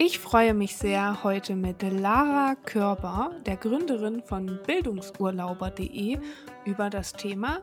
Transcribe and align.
Ich 0.00 0.20
freue 0.20 0.54
mich 0.54 0.76
sehr, 0.76 1.24
heute 1.24 1.56
mit 1.56 1.82
Lara 1.82 2.54
Körber, 2.54 3.34
der 3.44 3.56
Gründerin 3.56 4.22
von 4.22 4.60
Bildungsurlauber.de, 4.64 6.20
über 6.64 6.88
das 6.88 7.12
Thema 7.14 7.60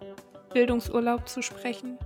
Bildungsurlaub 0.53 1.29
zu 1.29 1.41
sprechen. 1.41 1.97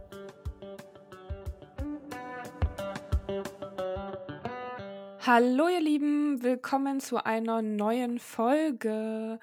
Hallo 5.26 5.68
ihr 5.68 5.82
Lieben, 5.82 6.44
willkommen 6.44 7.00
zu 7.00 7.26
einer 7.26 7.64
neuen 7.64 8.20
Folge. 8.20 9.40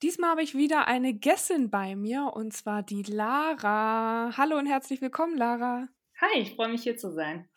Diesmal 0.00 0.30
habe 0.30 0.42
ich 0.44 0.54
wieder 0.54 0.86
eine 0.86 1.12
Gästin 1.12 1.70
bei 1.70 1.96
mir 1.96 2.30
und 2.34 2.52
zwar 2.52 2.84
die 2.84 3.02
Lara. 3.02 4.30
Hallo 4.36 4.58
und 4.58 4.66
herzlich 4.66 5.00
willkommen, 5.00 5.36
Lara. 5.36 5.88
Hi, 6.20 6.38
ich 6.38 6.54
freue 6.54 6.68
mich 6.68 6.84
hier 6.84 6.96
zu 6.96 7.10
sein. 7.10 7.48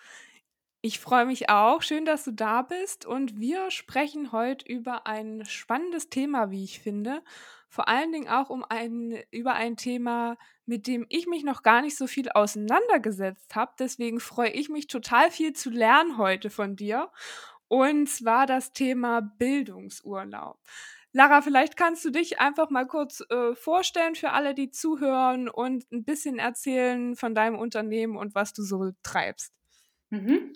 Ich 0.86 1.00
freue 1.00 1.26
mich 1.26 1.48
auch. 1.48 1.82
Schön, 1.82 2.04
dass 2.04 2.26
du 2.26 2.32
da 2.32 2.62
bist. 2.62 3.06
Und 3.06 3.40
wir 3.40 3.72
sprechen 3.72 4.34
heute 4.34 4.66
über 4.70 5.08
ein 5.08 5.46
spannendes 5.46 6.10
Thema, 6.10 6.52
wie 6.52 6.66
ich 6.66 6.82
finde. 6.82 7.24
Vor 7.70 7.88
allen 7.88 8.12
Dingen 8.12 8.28
auch 8.28 8.50
um 8.50 8.66
ein, 8.68 9.18
über 9.32 9.54
ein 9.54 9.78
Thema, 9.78 10.36
mit 10.66 10.86
dem 10.86 11.06
ich 11.08 11.26
mich 11.26 11.46
noch 11.46 11.64
gar 11.64 11.82
nicht 11.82 11.96
so 11.96 12.06
viel 12.06 12.30
auseinandergesetzt 12.30 13.56
habe. 13.56 13.72
Deswegen 13.80 14.20
freue 14.20 14.50
ich 14.50 14.68
mich 14.68 14.88
total 14.88 15.32
viel 15.32 15.54
zu 15.54 15.70
lernen 15.70 16.18
heute 16.18 16.50
von 16.50 16.76
dir. 16.76 17.10
Und 17.70 18.10
zwar 18.10 18.46
das 18.46 18.74
Thema 18.74 19.22
Bildungsurlaub. 19.22 20.60
Lara, 21.14 21.42
vielleicht 21.42 21.78
kannst 21.78 22.04
du 22.04 22.10
dich 22.10 22.42
einfach 22.42 22.70
mal 22.70 22.88
kurz 22.88 23.24
äh, 23.30 23.56
vorstellen 23.56 24.16
für 24.16 24.32
alle, 24.32 24.54
die 24.54 24.70
zuhören 24.70 25.48
und 25.48 25.90
ein 25.94 26.04
bisschen 26.04 26.40
erzählen 26.40 27.16
von 27.16 27.34
deinem 27.34 27.58
Unternehmen 27.58 28.18
und 28.18 28.36
was 28.36 28.52
du 28.52 28.64
so 28.64 28.92
treibst. 29.02 29.54
Mhm. 30.14 30.54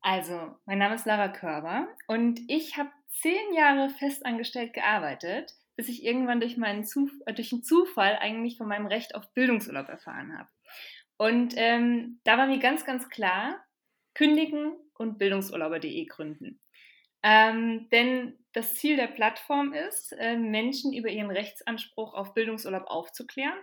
Also, 0.00 0.56
mein 0.66 0.78
Name 0.78 0.96
ist 0.96 1.06
Lara 1.06 1.28
Körber 1.28 1.86
und 2.08 2.40
ich 2.48 2.76
habe 2.76 2.90
zehn 3.06 3.54
Jahre 3.54 3.88
festangestellt 3.88 4.72
gearbeitet, 4.72 5.54
bis 5.76 5.88
ich 5.88 6.04
irgendwann 6.04 6.40
durch, 6.40 6.56
meinen 6.56 6.84
Zuf 6.84 7.08
äh, 7.26 7.32
durch 7.32 7.52
einen 7.52 7.62
Zufall 7.62 8.16
eigentlich 8.16 8.56
von 8.58 8.66
meinem 8.66 8.88
Recht 8.88 9.14
auf 9.14 9.32
Bildungsurlaub 9.32 9.88
erfahren 9.88 10.36
habe. 10.36 10.48
Und 11.18 11.54
ähm, 11.56 12.18
da 12.24 12.36
war 12.36 12.48
mir 12.48 12.58
ganz, 12.58 12.84
ganz 12.84 13.08
klar, 13.08 13.64
kündigen 14.14 14.72
und 14.94 15.18
bildungsurlauber.de 15.18 16.06
gründen. 16.06 16.60
Ähm, 17.22 17.88
denn 17.92 18.36
das 18.54 18.74
Ziel 18.74 18.96
der 18.96 19.06
Plattform 19.06 19.72
ist, 19.72 20.12
äh, 20.18 20.36
Menschen 20.36 20.92
über 20.92 21.10
ihren 21.10 21.30
Rechtsanspruch 21.30 22.14
auf 22.14 22.34
Bildungsurlaub 22.34 22.88
aufzuklären 22.88 23.58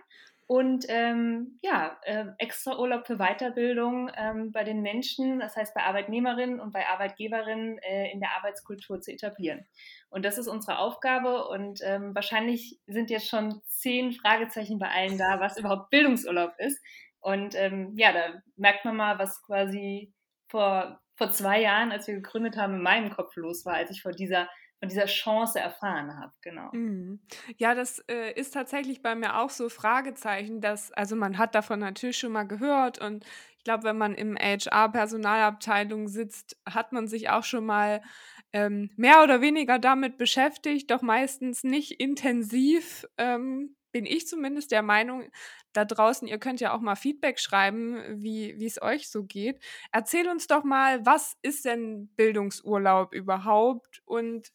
und 0.48 0.84
ähm, 0.88 1.58
ja, 1.60 1.98
äh, 2.02 2.26
extra 2.38 2.78
Urlaub 2.78 3.06
für 3.06 3.16
Weiterbildung 3.16 4.10
ähm, 4.16 4.52
bei 4.52 4.62
den 4.62 4.80
Menschen, 4.80 5.40
das 5.40 5.56
heißt 5.56 5.74
bei 5.74 5.82
Arbeitnehmerinnen 5.82 6.60
und 6.60 6.72
bei 6.72 6.86
Arbeitgeberinnen 6.86 7.78
äh, 7.78 8.12
in 8.12 8.20
der 8.20 8.30
Arbeitskultur 8.36 9.00
zu 9.00 9.12
etablieren. 9.12 9.66
Und 10.08 10.24
das 10.24 10.38
ist 10.38 10.46
unsere 10.46 10.78
Aufgabe 10.78 11.48
und 11.48 11.80
ähm, 11.82 12.14
wahrscheinlich 12.14 12.78
sind 12.86 13.10
jetzt 13.10 13.28
schon 13.28 13.60
zehn 13.66 14.12
Fragezeichen 14.12 14.78
bei 14.78 14.88
allen 14.88 15.18
da, 15.18 15.40
was 15.40 15.58
überhaupt 15.58 15.90
Bildungsurlaub 15.90 16.52
ist. 16.58 16.80
Und 17.18 17.56
ähm, 17.56 17.94
ja, 17.96 18.12
da 18.12 18.40
merkt 18.54 18.84
man 18.84 18.94
mal, 18.94 19.18
was 19.18 19.42
quasi 19.42 20.14
vor, 20.48 21.00
vor 21.16 21.32
zwei 21.32 21.60
Jahren, 21.60 21.90
als 21.90 22.06
wir 22.06 22.14
gegründet 22.14 22.56
haben, 22.56 22.74
in 22.74 22.82
meinem 22.82 23.10
Kopf 23.10 23.34
los 23.34 23.64
war, 23.66 23.74
als 23.74 23.90
ich 23.90 24.00
vor 24.00 24.12
dieser 24.12 24.48
von 24.80 24.88
dieser 24.88 25.06
Chance 25.06 25.58
erfahren 25.60 26.18
habe, 26.18 26.32
genau. 26.40 26.72
Mhm. 26.72 27.20
Ja, 27.58 27.74
das 27.74 28.00
äh, 28.08 28.32
ist 28.38 28.52
tatsächlich 28.52 29.00
bei 29.00 29.14
mir 29.14 29.38
auch 29.38 29.50
so 29.50 29.68
Fragezeichen, 29.68 30.60
dass, 30.60 30.92
also 30.92 31.14
man 31.16 31.38
hat 31.38 31.54
davon 31.54 31.78
natürlich 31.78 32.18
schon 32.18 32.32
mal 32.32 32.42
gehört 32.44 32.98
und 32.98 33.24
ich 33.56 33.64
glaube, 33.64 33.84
wenn 33.84 33.98
man 33.98 34.14
im 34.14 34.36
HR-Personalabteilung 34.36 36.08
sitzt, 36.08 36.56
hat 36.68 36.92
man 36.92 37.06
sich 37.08 37.30
auch 37.30 37.44
schon 37.44 37.64
mal 37.66 38.02
ähm, 38.52 38.90
mehr 38.96 39.22
oder 39.22 39.40
weniger 39.40 39.78
damit 39.78 40.18
beschäftigt, 40.18 40.90
doch 40.90 41.02
meistens 41.02 41.62
nicht 41.64 41.92
intensiv. 42.00 43.06
Ähm, 43.16 43.75
bin 43.96 44.04
ich 44.04 44.28
zumindest 44.28 44.72
der 44.72 44.82
Meinung, 44.82 45.30
da 45.72 45.86
draußen, 45.86 46.28
ihr 46.28 46.36
könnt 46.36 46.60
ja 46.60 46.74
auch 46.74 46.82
mal 46.82 46.96
Feedback 46.96 47.40
schreiben, 47.40 48.22
wie 48.22 48.66
es 48.66 48.82
euch 48.82 49.08
so 49.08 49.24
geht. 49.24 49.58
Erzähl 49.90 50.28
uns 50.28 50.46
doch 50.46 50.64
mal, 50.64 51.06
was 51.06 51.38
ist 51.40 51.64
denn 51.64 52.08
Bildungsurlaub 52.14 53.14
überhaupt 53.14 54.02
und 54.04 54.52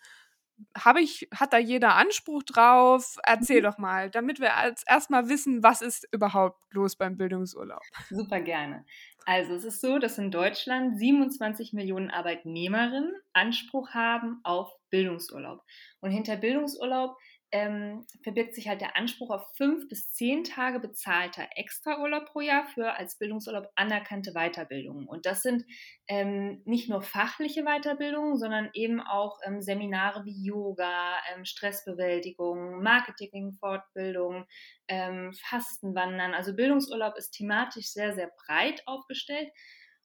habe 0.77 1.01
ich, 1.01 1.27
hat 1.33 1.53
da 1.53 1.57
jeder 1.57 1.95
Anspruch 1.95 2.43
drauf? 2.43 3.17
Erzähl 3.23 3.61
mhm. 3.61 3.63
doch 3.63 3.77
mal, 3.79 4.11
damit 4.11 4.39
wir 4.39 4.55
als 4.57 4.83
erstmal 4.87 5.27
wissen, 5.27 5.63
was 5.63 5.81
ist 5.81 6.07
überhaupt 6.11 6.61
los 6.69 6.95
beim 6.95 7.17
Bildungsurlaub. 7.17 7.81
Super 8.11 8.41
gerne. 8.41 8.85
Also 9.25 9.55
es 9.55 9.65
ist 9.65 9.81
so, 9.81 9.97
dass 9.97 10.19
in 10.19 10.29
Deutschland 10.29 10.99
27 10.99 11.73
Millionen 11.73 12.11
Arbeitnehmerinnen 12.11 13.11
Anspruch 13.33 13.89
haben 13.95 14.39
auf 14.43 14.71
Bildungsurlaub. 14.91 15.63
Und 15.99 16.11
hinter 16.11 16.37
Bildungsurlaub 16.37 17.17
ähm, 17.51 18.05
verbirgt 18.23 18.55
sich 18.55 18.67
halt 18.67 18.81
der 18.81 18.95
Anspruch 18.95 19.29
auf 19.29 19.55
fünf 19.55 19.89
bis 19.89 20.13
zehn 20.13 20.43
Tage 20.43 20.79
bezahlter 20.79 21.47
Extraurlaub 21.55 22.25
pro 22.25 22.39
Jahr 22.39 22.65
für 22.65 22.93
als 22.93 23.17
Bildungsurlaub 23.17 23.67
anerkannte 23.75 24.33
Weiterbildungen. 24.33 25.07
Und 25.07 25.25
das 25.25 25.41
sind 25.41 25.65
ähm, 26.07 26.61
nicht 26.65 26.89
nur 26.89 27.01
fachliche 27.01 27.63
Weiterbildungen, 27.63 28.37
sondern 28.37 28.69
eben 28.73 29.01
auch 29.01 29.39
ähm, 29.45 29.61
Seminare 29.61 30.23
wie 30.25 30.45
Yoga, 30.45 31.17
ähm, 31.33 31.45
Stressbewältigung, 31.45 32.81
Marketing-Fortbildung, 32.81 34.45
ähm, 34.87 35.33
Fastenwandern. 35.33 36.33
Also 36.33 36.55
Bildungsurlaub 36.55 37.17
ist 37.17 37.31
thematisch 37.31 37.87
sehr, 37.87 38.13
sehr 38.13 38.31
breit 38.45 38.81
aufgestellt. 38.85 39.49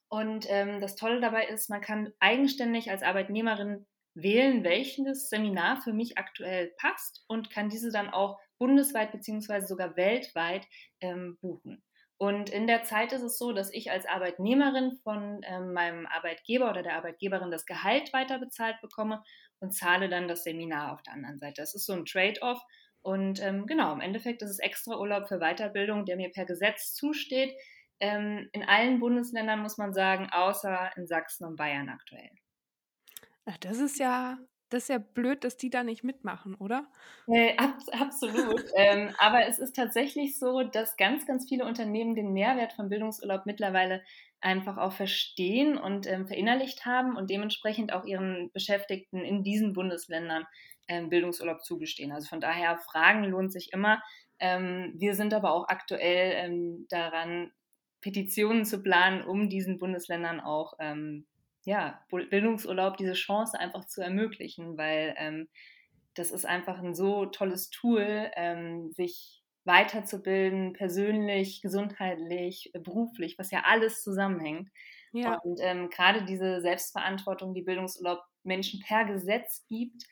Und 0.09 0.45
ähm, 0.49 0.79
das 0.79 0.95
Tolle 0.95 1.19
dabei 1.19 1.47
ist, 1.47 1.69
man 1.69 1.81
kann 1.81 2.13
eigenständig 2.19 2.89
als 2.89 3.03
Arbeitnehmerin 3.03 3.85
wählen, 4.21 4.63
welches 4.63 5.29
Seminar 5.29 5.81
für 5.81 5.93
mich 5.93 6.17
aktuell 6.17 6.73
passt 6.77 7.23
und 7.27 7.49
kann 7.49 7.69
diese 7.69 7.91
dann 7.91 8.09
auch 8.09 8.39
bundesweit 8.57 9.11
bzw. 9.11 9.65
sogar 9.65 9.95
weltweit 9.95 10.65
ähm, 11.01 11.37
buchen. 11.41 11.83
Und 12.19 12.49
in 12.49 12.65
der 12.65 12.83
Zeit 12.83 13.13
ist 13.13 13.21
es 13.21 13.37
so, 13.37 13.51
dass 13.53 13.71
ich 13.71 13.91
als 13.91 14.07
Arbeitnehmerin 14.07 14.97
von 15.03 15.41
ähm, 15.43 15.73
meinem 15.73 16.07
Arbeitgeber 16.07 16.69
oder 16.69 16.81
der 16.81 16.95
Arbeitgeberin 16.95 17.51
das 17.51 17.67
Gehalt 17.67 18.11
weiter 18.11 18.39
bezahlt 18.39 18.81
bekomme 18.81 19.23
und 19.59 19.75
zahle 19.75 20.09
dann 20.09 20.27
das 20.27 20.43
Seminar 20.43 20.93
auf 20.93 21.03
der 21.03 21.13
anderen 21.13 21.37
Seite. 21.37 21.61
Das 21.61 21.75
ist 21.75 21.85
so 21.85 21.93
ein 21.93 22.05
Trade-off. 22.05 22.59
Und 23.01 23.41
ähm, 23.41 23.67
genau, 23.67 23.93
im 23.93 24.01
Endeffekt 24.01 24.41
ist 24.41 24.49
es 24.49 24.59
extra 24.59 24.97
Urlaub 24.97 25.27
für 25.27 25.39
Weiterbildung, 25.39 26.05
der 26.05 26.17
mir 26.17 26.31
per 26.31 26.45
Gesetz 26.45 26.95
zusteht. 26.95 27.53
Ähm, 27.99 28.49
in 28.51 28.63
allen 28.63 28.99
Bundesländern 28.99 29.61
muss 29.61 29.77
man 29.77 29.93
sagen, 29.93 30.27
außer 30.31 30.91
in 30.95 31.05
Sachsen 31.05 31.45
und 31.45 31.55
Bayern 31.55 31.89
aktuell. 31.89 32.31
Ach, 33.47 33.57
das 33.57 33.79
ist 33.79 33.99
ja 33.99 34.37
das 34.69 34.83
ist 34.83 34.89
ja 34.89 34.97
blöd, 34.97 35.43
dass 35.43 35.55
die 35.55 35.69
da 35.69 35.83
nicht 35.83 36.03
mitmachen, 36.03 36.55
oder? 36.55 36.87
Äh, 37.27 37.55
ab, 37.55 37.77
absolut. 37.91 38.65
ähm, 38.75 39.13
aber 39.17 39.47
es 39.47 39.59
ist 39.59 39.75
tatsächlich 39.75 40.37
so, 40.37 40.63
dass 40.63 40.97
ganz, 40.97 41.25
ganz 41.25 41.47
viele 41.47 41.65
Unternehmen 41.65 42.15
den 42.15 42.33
Mehrwert 42.33 42.73
von 42.73 42.89
Bildungsurlaub 42.89 43.45
mittlerweile 43.45 44.03
einfach 44.41 44.77
auch 44.77 44.91
verstehen 44.91 45.77
und 45.77 46.05
ähm, 46.05 46.27
verinnerlicht 46.27 46.85
haben 46.85 47.15
und 47.15 47.29
dementsprechend 47.29 47.93
auch 47.93 48.05
ihren 48.05 48.51
Beschäftigten 48.51 49.23
in 49.23 49.43
diesen 49.43 49.73
Bundesländern 49.73 50.45
ähm, 50.89 51.09
Bildungsurlaub 51.09 51.63
zugestehen. 51.63 52.11
Also 52.11 52.27
von 52.27 52.41
daher, 52.41 52.77
Fragen 52.77 53.23
lohnt 53.23 53.53
sich 53.53 53.71
immer. 53.71 54.03
Ähm, 54.39 54.93
wir 54.95 55.15
sind 55.15 55.33
aber 55.33 55.53
auch 55.53 55.69
aktuell 55.69 56.33
ähm, 56.35 56.85
daran, 56.89 57.51
Petitionen 58.01 58.65
zu 58.65 58.83
planen, 58.83 59.23
um 59.23 59.49
diesen 59.49 59.79
Bundesländern 59.79 60.39
auch 60.39 60.73
ähm, 60.79 61.25
ja, 61.67 61.99
Bildungsurlaub 62.09 62.95
diese 62.95 63.11
Chance 63.11 63.59
einfach 63.59 63.83
zu 63.83 63.99
ermöglichen, 64.01 64.77
weil 64.77 65.13
ähm, 65.17 65.49
das 66.13 66.31
ist 66.31 66.45
einfach 66.45 66.79
ein 66.79 66.95
so 66.95 67.25
tolles 67.25 67.69
Tool, 67.69 68.31
ähm, 68.37 68.93
sich 68.93 69.43
weiterzubilden, 69.65 70.71
persönlich, 70.71 71.61
gesundheitlich, 71.61 72.71
beruflich, 72.73 73.37
was 73.37 73.51
ja 73.51 73.63
alles 73.65 74.01
zusammenhängt. 74.01 74.69
Ja. 75.11 75.39
Und 75.39 75.59
ähm, 75.61 75.89
gerade 75.89 76.23
diese 76.23 76.61
Selbstverantwortung, 76.61 77.53
die 77.53 77.63
Bildungsurlaub 77.63 78.21
Menschen 78.43 78.79
per 78.79 79.03
Gesetz 79.03 79.65
gibt, 79.67 80.05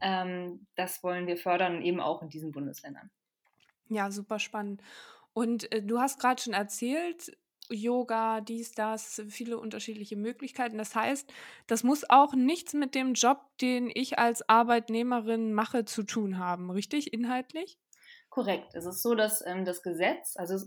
ähm, 0.00 0.66
das 0.76 1.02
wollen 1.02 1.26
wir 1.26 1.36
fördern, 1.36 1.82
eben 1.82 2.00
auch 2.00 2.22
in 2.22 2.30
diesen 2.30 2.52
Bundesländern. 2.52 3.10
Ja, 3.90 4.10
super 4.10 4.38
spannend. 4.38 4.80
Und 5.34 5.70
äh, 5.72 5.82
du 5.82 6.00
hast 6.00 6.18
gerade 6.18 6.40
schon 6.40 6.54
erzählt, 6.54 7.36
Yoga, 7.72 8.40
dies, 8.40 8.72
das, 8.72 9.22
viele 9.28 9.58
unterschiedliche 9.58 10.16
Möglichkeiten. 10.16 10.78
Das 10.78 10.94
heißt, 10.94 11.32
das 11.66 11.82
muss 11.82 12.08
auch 12.08 12.34
nichts 12.34 12.74
mit 12.74 12.94
dem 12.94 13.14
Job, 13.14 13.40
den 13.60 13.90
ich 13.92 14.18
als 14.18 14.48
Arbeitnehmerin 14.48 15.52
mache, 15.52 15.84
zu 15.84 16.02
tun 16.02 16.38
haben, 16.38 16.70
richtig, 16.70 17.12
inhaltlich? 17.12 17.78
Korrekt. 18.28 18.74
Es 18.74 18.86
ist 18.86 19.02
so, 19.02 19.14
dass 19.14 19.44
ähm, 19.46 19.64
das 19.64 19.82
Gesetz, 19.82 20.36
also 20.36 20.66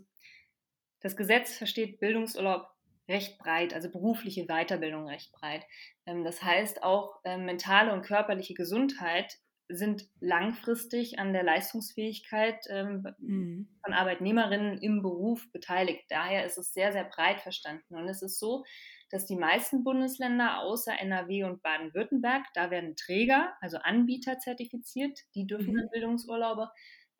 das 1.01 1.15
Gesetz 1.15 1.55
versteht 1.55 1.99
Bildungsurlaub 1.99 2.67
recht 3.07 3.37
breit, 3.37 3.73
also 3.73 3.89
berufliche 3.89 4.45
Weiterbildung 4.45 5.07
recht 5.07 5.31
breit. 5.31 5.65
Ähm, 6.05 6.23
das 6.23 6.41
heißt, 6.41 6.83
auch 6.83 7.19
ähm, 7.23 7.45
mentale 7.45 7.93
und 7.93 8.03
körperliche 8.03 8.53
Gesundheit 8.53 9.39
sind 9.67 10.07
langfristig 10.19 11.17
an 11.19 11.33
der 11.33 11.43
Leistungsfähigkeit 11.43 12.65
ähm, 12.69 13.07
mhm. 13.19 13.67
von 13.83 13.93
Arbeitnehmerinnen 13.93 14.77
im 14.77 15.01
Beruf 15.01 15.51
beteiligt. 15.51 16.05
Daher 16.09 16.45
ist 16.45 16.57
es 16.57 16.73
sehr, 16.73 16.91
sehr 16.91 17.05
breit 17.05 17.41
verstanden. 17.41 17.95
Und 17.95 18.07
es 18.07 18.21
ist 18.21 18.39
so, 18.39 18.63
dass 19.09 19.25
die 19.25 19.35
meisten 19.35 19.83
Bundesländer 19.83 20.59
außer 20.59 20.93
NRW 20.99 21.45
und 21.45 21.61
Baden-Württemberg, 21.63 22.45
da 22.53 22.69
werden 22.69 22.95
Träger, 22.95 23.53
also 23.61 23.77
Anbieter 23.77 24.39
zertifiziert, 24.39 25.19
die 25.35 25.47
dürfen 25.47 25.73
mhm. 25.73 25.89
Bildungsurlaube 25.91 26.69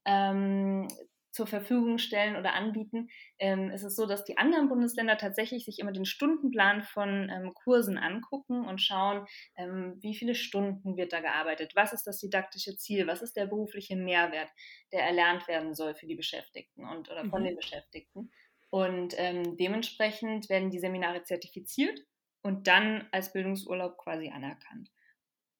ähm, 0.05 0.87
zur 1.35 1.47
Verfügung 1.47 1.97
stellen 1.97 2.37
oder 2.37 2.53
anbieten. 2.53 3.09
Ähm, 3.39 3.69
es 3.69 3.83
ist 3.83 3.97
so, 3.97 4.05
dass 4.05 4.23
die 4.23 4.37
anderen 4.37 4.69
Bundesländer 4.69 5.17
tatsächlich 5.17 5.65
sich 5.65 5.79
immer 5.79 5.91
den 5.91 6.05
Stundenplan 6.05 6.81
von 6.81 7.29
ähm, 7.29 7.53
Kursen 7.53 7.97
angucken 7.97 8.65
und 8.65 8.81
schauen, 8.81 9.25
ähm, 9.57 9.97
wie 9.99 10.15
viele 10.15 10.33
Stunden 10.33 10.95
wird 10.95 11.11
da 11.11 11.19
gearbeitet, 11.19 11.73
was 11.75 11.91
ist 11.91 12.07
das 12.07 12.19
didaktische 12.19 12.77
Ziel, 12.77 13.05
was 13.05 13.21
ist 13.21 13.35
der 13.35 13.47
berufliche 13.47 13.97
Mehrwert, 13.97 14.49
der 14.93 15.03
erlernt 15.03 15.47
werden 15.49 15.75
soll 15.75 15.93
für 15.93 16.07
die 16.07 16.15
Beschäftigten 16.15 16.85
und 16.85 17.11
oder 17.11 17.25
von 17.25 17.41
mhm. 17.41 17.47
den 17.47 17.55
Beschäftigten. 17.57 18.31
Und 18.69 19.13
ähm, 19.17 19.57
dementsprechend 19.57 20.49
werden 20.49 20.69
die 20.69 20.79
Seminare 20.79 21.23
zertifiziert 21.23 21.99
und 22.43 22.67
dann 22.67 23.09
als 23.11 23.33
Bildungsurlaub 23.33 23.97
quasi 23.97 24.29
anerkannt. 24.29 24.89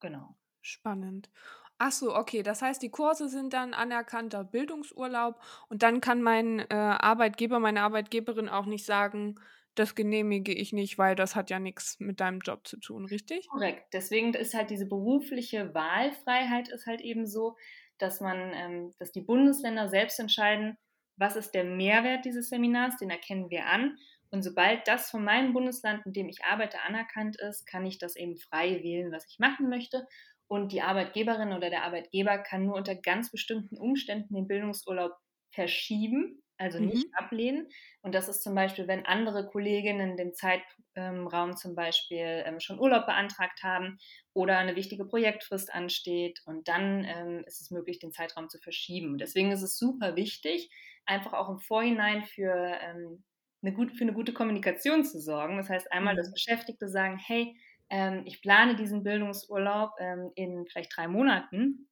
Genau. 0.00 0.36
Spannend. 0.62 1.30
Ach 1.78 1.92
so, 1.92 2.14
okay. 2.14 2.42
Das 2.42 2.62
heißt, 2.62 2.82
die 2.82 2.90
Kurse 2.90 3.28
sind 3.28 3.52
dann 3.52 3.74
anerkannter 3.74 4.44
Bildungsurlaub 4.44 5.40
und 5.68 5.82
dann 5.82 6.00
kann 6.00 6.22
mein 6.22 6.60
äh, 6.60 6.74
Arbeitgeber, 6.74 7.58
meine 7.60 7.82
Arbeitgeberin 7.82 8.48
auch 8.48 8.66
nicht 8.66 8.84
sagen, 8.86 9.36
das 9.74 9.94
genehmige 9.94 10.54
ich 10.54 10.72
nicht, 10.72 10.96
weil 10.98 11.14
das 11.16 11.34
hat 11.36 11.50
ja 11.50 11.58
nichts 11.58 12.00
mit 12.00 12.20
deinem 12.20 12.40
Job 12.40 12.66
zu 12.66 12.78
tun, 12.78 13.04
richtig? 13.04 13.50
Korrekt. 13.50 13.92
Deswegen 13.92 14.34
ist 14.34 14.54
halt 14.54 14.70
diese 14.70 14.86
berufliche 14.86 15.72
Wahlfreiheit 15.74 16.68
ist 16.68 16.86
halt 16.86 17.00
eben 17.00 17.26
so, 17.26 17.56
dass 17.98 18.20
man, 18.20 18.52
ähm, 18.54 18.94
dass 18.98 19.12
die 19.12 19.20
Bundesländer 19.22 19.88
selbst 19.88 20.18
entscheiden, 20.18 20.76
was 21.16 21.36
ist 21.36 21.52
der 21.52 21.64
Mehrwert 21.64 22.24
dieses 22.24 22.48
Seminars, 22.48 22.96
den 22.98 23.10
erkennen 23.10 23.48
wir 23.50 23.66
an. 23.66 23.96
Und 24.30 24.42
sobald 24.42 24.86
das 24.88 25.10
von 25.10 25.24
meinem 25.24 25.52
Bundesland, 25.52 26.04
in 26.04 26.12
dem 26.12 26.28
ich 26.28 26.44
arbeite, 26.44 26.80
anerkannt 26.82 27.36
ist, 27.40 27.64
kann 27.66 27.86
ich 27.86 27.98
das 27.98 28.16
eben 28.16 28.36
frei 28.36 28.82
wählen, 28.82 29.12
was 29.12 29.26
ich 29.28 29.38
machen 29.38 29.68
möchte. 29.68 30.06
Und 30.48 30.72
die 30.72 30.82
Arbeitgeberin 30.82 31.52
oder 31.52 31.70
der 31.70 31.84
Arbeitgeber 31.84 32.38
kann 32.38 32.66
nur 32.66 32.76
unter 32.76 32.94
ganz 32.94 33.30
bestimmten 33.30 33.76
Umständen 33.76 34.34
den 34.34 34.46
Bildungsurlaub 34.46 35.12
verschieben, 35.50 36.42
also 36.58 36.78
nicht 36.78 37.06
mhm. 37.06 37.14
ablehnen. 37.14 37.68
Und 38.02 38.14
das 38.14 38.28
ist 38.28 38.42
zum 38.42 38.54
Beispiel, 38.54 38.86
wenn 38.88 39.04
andere 39.04 39.46
Kolleginnen 39.46 40.16
den 40.16 40.32
Zeitraum 40.34 41.56
zum 41.56 41.74
Beispiel 41.74 42.44
ähm, 42.46 42.60
schon 42.60 42.78
Urlaub 42.78 43.06
beantragt 43.06 43.62
haben 43.62 43.98
oder 44.32 44.58
eine 44.58 44.76
wichtige 44.76 45.04
Projektfrist 45.04 45.72
ansteht. 45.72 46.40
Und 46.46 46.68
dann 46.68 47.04
ähm, 47.04 47.44
ist 47.46 47.60
es 47.60 47.70
möglich, 47.70 47.98
den 47.98 48.12
Zeitraum 48.12 48.48
zu 48.48 48.58
verschieben. 48.58 49.18
Deswegen 49.18 49.50
ist 49.50 49.62
es 49.62 49.78
super 49.78 50.16
wichtig, 50.16 50.70
einfach 51.04 51.32
auch 51.32 51.50
im 51.50 51.58
Vorhinein 51.58 52.24
für, 52.24 52.54
ähm, 52.54 53.24
eine, 53.62 53.74
gut, 53.74 53.92
für 53.92 54.04
eine 54.04 54.14
gute 54.14 54.32
Kommunikation 54.32 55.04
zu 55.04 55.20
sorgen. 55.20 55.56
Das 55.56 55.68
heißt, 55.68 55.92
einmal, 55.92 56.16
dass 56.16 56.28
mhm. 56.28 56.34
Beschäftigte 56.34 56.88
sagen, 56.88 57.18
hey, 57.18 57.54
ähm, 57.90 58.22
ich 58.26 58.40
plane 58.40 58.76
diesen 58.76 59.02
Bildungsurlaub 59.02 59.92
ähm, 59.98 60.30
in 60.34 60.66
vielleicht 60.66 60.96
drei 60.96 61.08
Monaten 61.08 61.88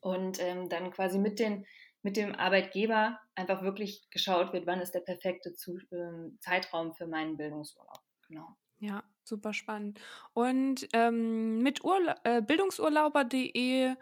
und 0.00 0.40
ähm, 0.40 0.68
dann 0.68 0.90
quasi 0.90 1.18
mit, 1.18 1.38
den, 1.38 1.66
mit 2.02 2.16
dem 2.16 2.34
Arbeitgeber 2.34 3.18
einfach 3.34 3.62
wirklich 3.62 4.08
geschaut 4.10 4.52
wird, 4.52 4.66
wann 4.66 4.80
ist 4.80 4.92
der 4.92 5.00
perfekte 5.00 5.54
Zu 5.54 5.78
ähm, 5.92 6.38
Zeitraum 6.40 6.94
für 6.94 7.06
meinen 7.06 7.36
Bildungsurlaub. 7.36 8.00
Genau. 8.28 8.56
Ja, 8.78 9.02
super 9.24 9.52
spannend. 9.52 10.00
Und 10.32 10.88
ähm, 10.92 11.58
mit 11.58 11.80
äh, 12.24 12.42
bildungsurlauber.de 12.42 13.94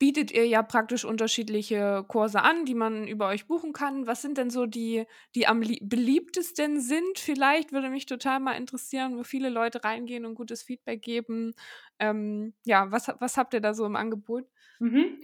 bietet 0.00 0.32
ihr 0.32 0.46
ja 0.46 0.62
praktisch 0.62 1.04
unterschiedliche 1.04 2.04
Kurse 2.08 2.42
an, 2.42 2.64
die 2.64 2.74
man 2.74 3.06
über 3.06 3.28
euch 3.28 3.46
buchen 3.46 3.74
kann. 3.74 4.06
Was 4.06 4.22
sind 4.22 4.38
denn 4.38 4.48
so 4.48 4.64
die, 4.64 5.04
die 5.34 5.46
am 5.46 5.60
beliebtesten 5.60 6.80
sind? 6.80 7.18
Vielleicht 7.18 7.70
würde 7.70 7.90
mich 7.90 8.06
total 8.06 8.40
mal 8.40 8.54
interessieren, 8.54 9.18
wo 9.18 9.24
viele 9.24 9.50
Leute 9.50 9.84
reingehen 9.84 10.24
und 10.24 10.34
gutes 10.34 10.62
Feedback 10.62 11.02
geben. 11.02 11.52
Ähm, 11.98 12.54
ja, 12.64 12.90
was, 12.90 13.12
was 13.18 13.36
habt 13.36 13.52
ihr 13.52 13.60
da 13.60 13.74
so 13.74 13.84
im 13.84 13.94
Angebot? 13.94 14.46
Mhm. 14.78 15.18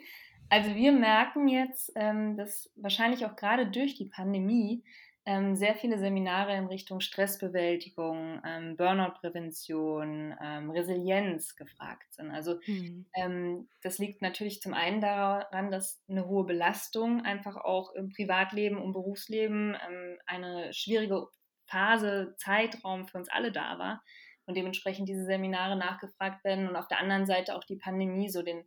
Also 0.50 0.74
wir 0.74 0.92
merken 0.92 1.48
jetzt, 1.48 1.90
ähm, 1.96 2.36
dass 2.36 2.70
wahrscheinlich 2.76 3.24
auch 3.24 3.34
gerade 3.34 3.66
durch 3.66 3.94
die 3.94 4.10
Pandemie 4.10 4.84
ähm, 5.26 5.56
sehr 5.56 5.74
viele 5.74 5.98
Seminare 5.98 6.56
in 6.56 6.66
Richtung 6.66 7.00
Stressbewältigung, 7.00 8.40
ähm, 8.44 8.76
Burnout-Prävention, 8.76 10.34
ähm, 10.40 10.70
Resilienz 10.70 11.56
gefragt 11.56 12.14
sind. 12.14 12.30
Also 12.30 12.60
mhm. 12.66 13.68
das 13.82 13.98
liegt 13.98 14.22
natürlich 14.22 14.60
zum 14.60 14.72
einen 14.72 15.00
daran, 15.00 15.70
dass 15.70 16.02
eine 16.08 16.26
hohe 16.26 16.44
Belastung 16.44 17.22
einfach 17.22 17.56
auch 17.56 17.92
im 17.94 18.10
Privatleben 18.10 18.78
und 18.78 18.92
Berufsleben 18.92 19.74
ähm, 19.74 20.18
eine 20.26 20.72
schwierige 20.72 21.26
Phase, 21.66 22.34
Zeitraum 22.38 23.08
für 23.08 23.18
uns 23.18 23.28
alle 23.28 23.50
da 23.50 23.78
war 23.78 24.02
und 24.46 24.56
dementsprechend 24.56 25.08
diese 25.08 25.24
Seminare 25.24 25.76
nachgefragt 25.76 26.44
werden 26.44 26.68
und 26.68 26.76
auf 26.76 26.86
der 26.88 27.00
anderen 27.00 27.26
Seite 27.26 27.56
auch 27.56 27.64
die 27.64 27.76
Pandemie 27.76 28.28
so 28.28 28.42
den 28.42 28.64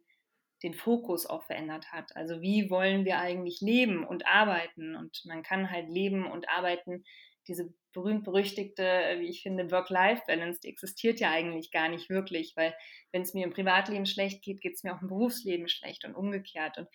den 0.63 0.73
Fokus 0.73 1.25
auch 1.25 1.43
verändert 1.43 1.91
hat. 1.91 2.15
Also 2.15 2.41
wie 2.41 2.69
wollen 2.69 3.05
wir 3.05 3.19
eigentlich 3.19 3.61
leben 3.61 4.05
und 4.05 4.27
arbeiten? 4.27 4.95
Und 4.95 5.21
man 5.25 5.43
kann 5.43 5.71
halt 5.71 5.89
leben 5.89 6.29
und 6.29 6.49
arbeiten. 6.49 7.03
Diese 7.47 7.73
berühmt-berüchtigte, 7.93 9.17
wie 9.19 9.29
ich 9.29 9.41
finde, 9.41 9.71
Work-Life-Balance, 9.71 10.59
die 10.63 10.69
existiert 10.69 11.19
ja 11.19 11.31
eigentlich 11.31 11.71
gar 11.71 11.89
nicht 11.89 12.09
wirklich, 12.09 12.53
weil 12.55 12.75
wenn 13.11 13.23
es 13.23 13.33
mir 13.33 13.45
im 13.45 13.53
Privatleben 13.53 14.05
schlecht 14.05 14.43
geht, 14.43 14.61
geht 14.61 14.75
es 14.75 14.83
mir 14.83 14.95
auch 14.95 15.01
im 15.01 15.07
Berufsleben 15.07 15.67
schlecht 15.67 16.05
und 16.05 16.13
umgekehrt. 16.13 16.77
Und 16.77 16.87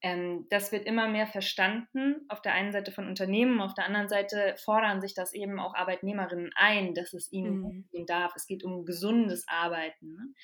ähm, 0.00 0.46
das 0.48 0.70
wird 0.70 0.86
immer 0.86 1.08
mehr 1.08 1.26
verstanden, 1.26 2.24
auf 2.28 2.40
der 2.40 2.54
einen 2.54 2.72
Seite 2.72 2.92
von 2.92 3.08
Unternehmen, 3.08 3.60
auf 3.60 3.74
der 3.74 3.84
anderen 3.84 4.08
Seite 4.08 4.54
fordern 4.64 5.00
sich 5.00 5.14
das 5.14 5.34
eben 5.34 5.58
auch 5.58 5.74
Arbeitnehmerinnen 5.74 6.50
ein, 6.54 6.94
dass 6.94 7.12
es 7.12 7.32
ihnen 7.32 7.60
mhm. 7.60 7.88
gehen 7.90 8.06
darf. 8.06 8.32
Es 8.36 8.46
geht 8.46 8.64
um 8.64 8.84
gesundes 8.84 9.44
Arbeiten. 9.48 10.14
Ne? 10.14 10.34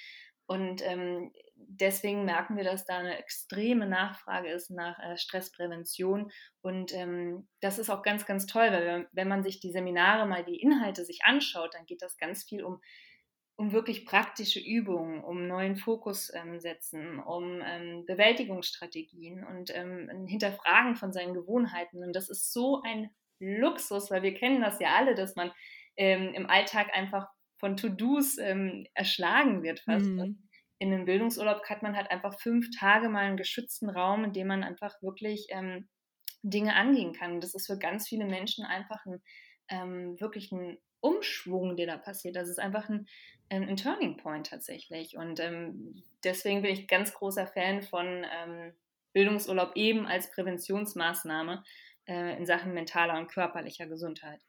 Und 0.47 0.83
ähm, 0.83 1.33
deswegen 1.55 2.25
merken 2.25 2.57
wir, 2.57 2.65
dass 2.65 2.85
da 2.85 2.99
eine 2.99 3.19
extreme 3.19 3.87
Nachfrage 3.87 4.51
ist 4.51 4.71
nach 4.71 4.99
äh, 4.99 5.17
Stressprävention. 5.17 6.31
Und 6.61 6.93
ähm, 6.95 7.49
das 7.61 7.79
ist 7.79 7.91
auch 7.91 8.03
ganz, 8.03 8.27
ganz 8.27 8.47
toll, 8.47 8.71
weil 8.71 9.09
wenn 9.13 9.29
man 9.29 9.43
sich 9.43 9.61
die 9.61 9.73
Seminare 9.73 10.27
mal 10.27 10.45
die 10.45 10.61
Inhalte 10.61 11.05
sich 11.05 11.25
anschaut, 11.25 11.75
dann 11.75 11.87
geht 11.87 12.03
das 12.03 12.19
ganz 12.19 12.45
viel 12.45 12.63
um, 12.63 12.81
um 13.57 13.73
wirklich 13.73 14.05
praktische 14.05 14.61
Übungen, 14.61 15.23
um 15.23 15.47
neuen 15.47 15.77
Fokus 15.77 16.33
ähm, 16.35 16.61
setzen, 16.61 17.21
um 17.21 17.63
ähm, 17.65 18.05
Bewältigungsstrategien 18.07 19.45
und 19.45 19.75
ähm, 19.75 20.11
ein 20.11 20.27
Hinterfragen 20.27 20.97
von 20.97 21.13
seinen 21.13 21.35
Gewohnheiten. 21.35 22.03
Und 22.03 22.15
das 22.15 22.29
ist 22.29 22.53
so 22.53 22.83
ein 22.83 23.11
Luxus, 23.39 24.11
weil 24.11 24.23
wir 24.23 24.35
kennen 24.35 24.61
das 24.61 24.79
ja 24.81 24.95
alle, 24.95 25.15
dass 25.15 25.37
man 25.37 25.53
ähm, 25.97 26.35
im 26.35 26.49
Alltag 26.49 26.89
einfach 26.93 27.29
von 27.65 27.79
To-Dos 27.79 28.37
ähm, 28.37 28.87
erschlagen 28.93 29.63
wird 29.63 29.81
fast. 29.81 30.05
Mhm. 30.05 30.39
In 30.79 30.93
einem 30.93 31.07
Bildungsurlaub 31.07 31.65
hat 31.67 31.83
man 31.83 31.97
halt 31.97 32.11
einfach 32.11 32.39
fünf 32.39 32.69
Tage 32.79 33.09
mal 33.09 33.25
einen 33.25 33.39
geschützten 33.39 33.89
Raum, 33.89 34.23
in 34.25 34.35
dem 34.35 34.49
man 34.49 34.63
einfach 34.63 35.01
wirklich 35.01 35.47
ähm, 35.49 35.89
Dinge 36.43 36.75
angehen 36.75 37.15
kann. 37.15 37.41
Das 37.41 37.55
ist 37.55 37.67
für 37.67 37.79
ganz 37.79 38.07
viele 38.07 38.27
Menschen 38.27 38.67
einfach 38.67 39.07
ein, 39.07 39.23
ähm, 39.71 40.21
wirklich 40.21 40.53
ein 40.53 40.77
Umschwung, 41.01 41.77
der 41.77 41.87
da 41.87 41.97
passiert. 41.97 42.37
Das 42.37 42.51
ist 42.51 42.59
einfach 42.59 42.91
ein, 42.91 43.07
ein 43.49 43.77
Turning 43.79 44.19
Point 44.19 44.49
tatsächlich. 44.49 45.17
Und 45.17 45.41
ähm, 45.41 46.03
deswegen 46.23 46.61
bin 46.61 46.71
ich 46.71 46.87
ganz 46.87 47.15
großer 47.15 47.47
Fan 47.47 47.81
von 47.83 48.27
ähm, 48.31 48.75
Bildungsurlaub 49.15 49.75
eben 49.75 50.07
als 50.07 50.31
Präventionsmaßnahme 50.33 51.65
äh, 52.09 52.37
in 52.37 52.45
Sachen 52.45 52.75
mentaler 52.75 53.19
und 53.19 53.29
körperlicher 53.29 53.87
Gesundheit. 53.87 54.43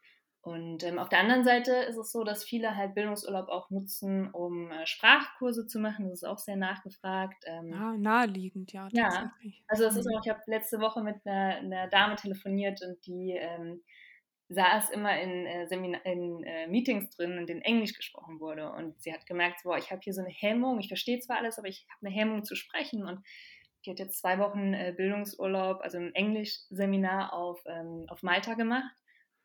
Und 0.46 0.84
ähm, 0.84 1.00
auf 1.00 1.08
der 1.08 1.18
anderen 1.18 1.42
Seite 1.42 1.72
ist 1.72 1.96
es 1.96 2.12
so, 2.12 2.22
dass 2.22 2.44
viele 2.44 2.76
halt 2.76 2.94
Bildungsurlaub 2.94 3.48
auch 3.48 3.68
nutzen, 3.70 4.30
um 4.30 4.70
äh, 4.70 4.86
Sprachkurse 4.86 5.66
zu 5.66 5.80
machen. 5.80 6.04
Das 6.04 6.22
ist 6.22 6.24
auch 6.24 6.38
sehr 6.38 6.54
nachgefragt. 6.54 7.42
Ähm, 7.46 7.74
ah, 7.74 7.96
naheliegend, 7.98 8.72
ja. 8.72 8.86
Ja, 8.92 9.32
also 9.66 9.82
das 9.82 9.96
ist 9.96 10.06
mhm. 10.06 10.14
auch, 10.14 10.20
ich 10.24 10.30
habe 10.30 10.40
letzte 10.46 10.78
Woche 10.78 11.02
mit 11.02 11.16
einer, 11.24 11.56
einer, 11.56 11.88
Dame 11.88 12.14
telefoniert 12.14 12.80
und 12.82 13.04
die 13.06 13.32
ähm, 13.32 13.82
saß 14.48 14.90
immer 14.90 15.20
in, 15.20 15.46
äh, 15.46 15.66
Seminar 15.66 16.06
in 16.06 16.44
äh, 16.44 16.68
Meetings 16.68 17.10
drin, 17.10 17.38
in 17.38 17.48
denen 17.48 17.62
Englisch 17.62 17.94
gesprochen 17.94 18.38
wurde. 18.38 18.70
Und 18.70 19.02
sie 19.02 19.12
hat 19.12 19.26
gemerkt, 19.26 19.64
boah, 19.64 19.78
ich 19.78 19.90
habe 19.90 20.02
hier 20.04 20.14
so 20.14 20.20
eine 20.20 20.30
Hemmung, 20.30 20.78
ich 20.78 20.86
verstehe 20.86 21.18
zwar 21.18 21.38
alles, 21.38 21.58
aber 21.58 21.66
ich 21.66 21.88
habe 21.90 22.06
eine 22.06 22.14
Hemmung 22.14 22.44
zu 22.44 22.54
sprechen. 22.54 23.04
Und 23.04 23.18
die 23.84 23.90
hat 23.90 23.98
jetzt 23.98 24.20
zwei 24.20 24.38
Wochen 24.38 24.74
äh, 24.74 24.94
Bildungsurlaub, 24.96 25.80
also 25.80 25.98
ein 25.98 26.14
Englischseminar 26.14 27.32
auf, 27.32 27.64
ähm, 27.66 28.04
auf 28.06 28.22
Malta 28.22 28.54
gemacht 28.54 28.94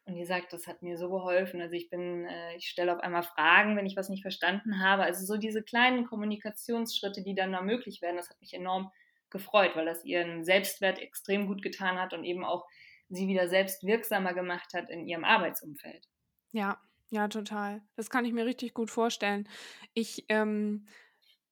und 0.05 0.15
die 0.15 0.25
sagt, 0.25 0.51
das 0.53 0.67
hat 0.67 0.81
mir 0.81 0.97
so 0.97 1.09
geholfen. 1.09 1.61
Also 1.61 1.75
ich 1.75 1.89
bin, 1.89 2.25
äh, 2.25 2.55
ich 2.55 2.67
stelle 2.67 2.93
auf 2.93 3.01
einmal 3.01 3.23
Fragen, 3.23 3.77
wenn 3.77 3.85
ich 3.85 3.95
was 3.95 4.09
nicht 4.09 4.23
verstanden 4.23 4.83
habe. 4.83 5.03
Also 5.03 5.25
so 5.25 5.37
diese 5.37 5.63
kleinen 5.63 6.05
Kommunikationsschritte, 6.05 7.23
die 7.23 7.35
dann 7.35 7.51
da 7.51 7.61
möglich 7.61 8.01
werden, 8.01 8.17
das 8.17 8.29
hat 8.29 8.41
mich 8.41 8.53
enorm 8.53 8.91
gefreut, 9.29 9.75
weil 9.75 9.85
das 9.85 10.03
ihren 10.03 10.43
Selbstwert 10.43 10.99
extrem 10.99 11.47
gut 11.47 11.61
getan 11.61 11.99
hat 11.99 12.13
und 12.13 12.23
eben 12.23 12.43
auch 12.43 12.65
sie 13.09 13.27
wieder 13.27 13.47
selbst 13.47 13.85
wirksamer 13.85 14.33
gemacht 14.33 14.73
hat 14.73 14.89
in 14.89 15.07
ihrem 15.07 15.23
Arbeitsumfeld. 15.23 16.07
Ja, 16.51 16.79
ja, 17.09 17.27
total. 17.27 17.81
Das 17.95 18.09
kann 18.09 18.25
ich 18.25 18.33
mir 18.33 18.45
richtig 18.45 18.73
gut 18.73 18.89
vorstellen. 18.89 19.47
Ich 19.93 20.25
ähm, 20.29 20.87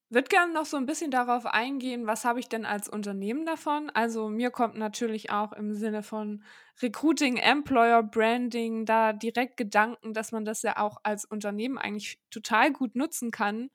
würde 0.09 0.27
gerne 0.29 0.53
noch 0.53 0.65
so 0.65 0.77
ein 0.77 0.85
bisschen 0.85 1.11
darauf 1.11 1.45
eingehen, 1.45 2.07
was 2.07 2.25
habe 2.25 2.39
ich 2.39 2.49
denn 2.49 2.65
als 2.65 2.89
Unternehmen 2.89 3.45
davon? 3.45 3.89
Also, 3.93 4.29
mir 4.29 4.51
kommt 4.51 4.75
natürlich 4.77 5.31
auch 5.31 5.53
im 5.53 5.73
Sinne 5.73 6.03
von 6.03 6.43
Recruiting, 6.81 7.37
Employer 7.37 8.03
Branding 8.03 8.85
da 8.85 9.13
direkt 9.13 9.57
Gedanken, 9.57 10.13
dass 10.13 10.31
man 10.31 10.45
das 10.45 10.61
ja 10.63 10.77
auch 10.77 10.97
als 11.03 11.25
Unternehmen 11.25 11.77
eigentlich 11.77 12.19
total 12.31 12.71
gut 12.71 12.95
nutzen 12.95 13.31
kann, 13.31 13.69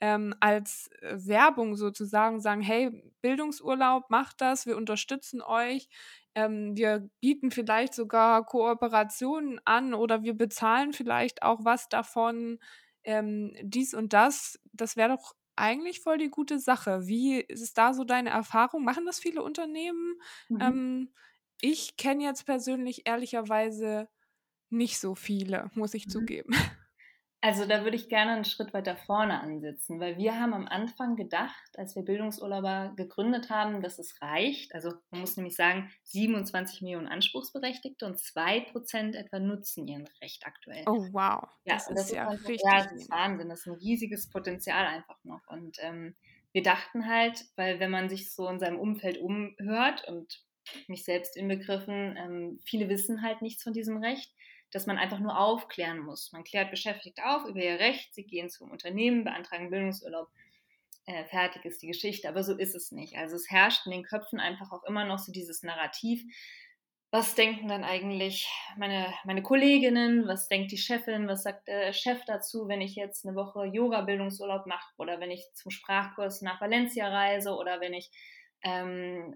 ähm, 0.00 0.34
als, 0.40 0.90
äh, 1.02 1.16
Werbung 1.26 1.76
sozusagen, 1.76 2.40
sagen: 2.40 2.60
„Hey, 2.62 2.90
Bildungsurlaub, 3.22 4.10
macht 4.10 4.40
das, 4.40 4.66
wir 4.66 4.76
unterstützen 4.76 5.42
euch. 5.42 5.88
Ähm, 6.34 6.76
wir 6.76 7.08
bieten 7.20 7.50
vielleicht 7.50 7.94
sogar 7.94 8.44
Kooperationen 8.44 9.60
an 9.64 9.94
oder 9.94 10.22
wir 10.22 10.34
bezahlen 10.36 10.92
vielleicht 10.92 11.42
auch 11.42 11.60
was 11.64 11.88
davon, 11.88 12.58
ähm, 13.04 13.52
dies 13.62 13.94
und 13.94 14.12
das.“ 14.12 14.58
Das 14.72 14.96
wäre 14.96 15.10
doch 15.16 15.34
eigentlich 15.56 16.00
voll 16.00 16.18
die 16.18 16.30
gute 16.30 16.58
Sache. 16.58 17.06
Wie 17.06 17.40
ist 17.40 17.78
da 17.78 17.94
so 17.94 18.04
deine 18.04 18.30
Erfahrung? 18.30 18.84
Machen 18.84 19.06
das 19.06 19.18
viele 19.20 19.42
Unternehmen? 19.42 20.20
Mhm. 20.50 20.76
Ähm, 20.76 21.12
ich 21.60 21.96
kenne 21.96 22.24
jetzt 22.24 22.44
persönlich 22.46 23.06
ehrlicherweise 23.06 24.08
nicht 24.70 24.98
so 25.00 25.14
viele, 25.14 25.70
muss 25.74 25.94
ich 25.94 26.08
Mhm. 26.08 26.10
zugeben. 26.10 26.52
Also 27.46 27.64
da 27.64 27.84
würde 27.84 27.96
ich 27.96 28.08
gerne 28.08 28.32
einen 28.32 28.44
Schritt 28.44 28.74
weiter 28.74 28.96
vorne 28.96 29.40
ansetzen, 29.40 30.00
weil 30.00 30.16
wir 30.16 30.40
haben 30.40 30.52
am 30.52 30.66
Anfang 30.66 31.14
gedacht, 31.14 31.78
als 31.78 31.94
wir 31.94 32.02
Bildungsurlauber 32.02 32.94
gegründet 32.96 33.50
haben, 33.50 33.82
dass 33.82 34.00
es 34.00 34.20
reicht. 34.20 34.74
Also 34.74 34.94
man 35.10 35.20
muss 35.20 35.36
nämlich 35.36 35.54
sagen, 35.54 35.92
27 36.02 36.82
Millionen 36.82 37.06
Anspruchsberechtigte 37.06 38.04
und 38.04 38.18
2% 38.18 39.14
etwa 39.14 39.38
nutzen 39.38 39.86
ihren 39.86 40.08
Recht 40.20 40.44
aktuell. 40.44 40.88
Oh 40.88 41.06
wow, 41.12 41.48
Ja, 41.64 41.76
das 41.76 41.88
das 41.88 42.00
ist 42.00 42.10
ist 42.10 42.12
ja 42.12 42.28
einfach, 42.28 42.50
ja, 42.62 42.78
richtig 42.78 42.78
es 42.78 42.92
ist 42.92 43.10
wenig. 43.10 43.10
Wahnsinn. 43.10 43.48
Das 43.48 43.60
ist 43.60 43.66
ein 43.66 43.74
riesiges 43.74 44.30
Potenzial 44.30 44.86
einfach 44.86 45.18
noch. 45.24 45.46
Und 45.48 45.76
ähm, 45.80 46.16
wir 46.52 46.62
dachten 46.62 47.06
halt, 47.06 47.44
weil 47.56 47.80
wenn 47.80 47.90
man 47.90 48.08
sich 48.08 48.32
so 48.32 48.48
in 48.48 48.58
seinem 48.58 48.78
Umfeld 48.80 49.18
umhört 49.18 50.08
und 50.08 50.42
mich 50.88 51.04
selbst 51.04 51.36
inbegriffen, 51.36 52.16
ähm, 52.16 52.60
viele 52.64 52.88
wissen 52.88 53.22
halt 53.22 53.42
nichts 53.42 53.62
von 53.62 53.72
diesem 53.72 53.98
Recht, 53.98 54.32
dass 54.76 54.86
man 54.86 54.98
einfach 54.98 55.18
nur 55.18 55.38
aufklären 55.38 56.00
muss. 56.00 56.32
Man 56.32 56.44
klärt 56.44 56.70
Beschäftigte 56.70 57.24
auf 57.24 57.46
über 57.46 57.60
ihr 57.60 57.80
Recht, 57.80 58.14
sie 58.14 58.24
gehen 58.24 58.50
zum 58.50 58.70
Unternehmen, 58.70 59.24
beantragen 59.24 59.70
Bildungsurlaub, 59.70 60.28
äh, 61.06 61.24
fertig 61.24 61.64
ist 61.64 61.80
die 61.80 61.86
Geschichte. 61.86 62.28
Aber 62.28 62.44
so 62.44 62.54
ist 62.54 62.74
es 62.74 62.92
nicht. 62.92 63.16
Also 63.16 63.36
es 63.36 63.50
herrscht 63.50 63.86
in 63.86 63.92
den 63.92 64.02
Köpfen 64.02 64.38
einfach 64.38 64.72
auch 64.72 64.84
immer 64.84 65.04
noch 65.04 65.18
so 65.18 65.32
dieses 65.32 65.62
Narrativ, 65.62 66.22
was 67.10 67.34
denken 67.34 67.68
dann 67.68 67.84
eigentlich 67.84 68.46
meine, 68.76 69.14
meine 69.24 69.42
Kolleginnen, 69.42 70.28
was 70.28 70.48
denkt 70.48 70.72
die 70.72 70.76
Chefin, 70.76 71.26
was 71.26 71.44
sagt 71.44 71.68
der 71.68 71.94
Chef 71.94 72.22
dazu, 72.26 72.68
wenn 72.68 72.82
ich 72.82 72.96
jetzt 72.96 73.24
eine 73.24 73.34
Woche 73.34 73.64
Yoga-Bildungsurlaub 73.64 74.66
mache 74.66 74.92
oder 74.98 75.20
wenn 75.20 75.30
ich 75.30 75.48
zum 75.54 75.70
Sprachkurs 75.70 76.42
nach 76.42 76.60
Valencia 76.60 77.08
reise 77.08 77.54
oder 77.54 77.80
wenn 77.80 77.94
ich 77.94 78.10
ähm, 78.62 79.34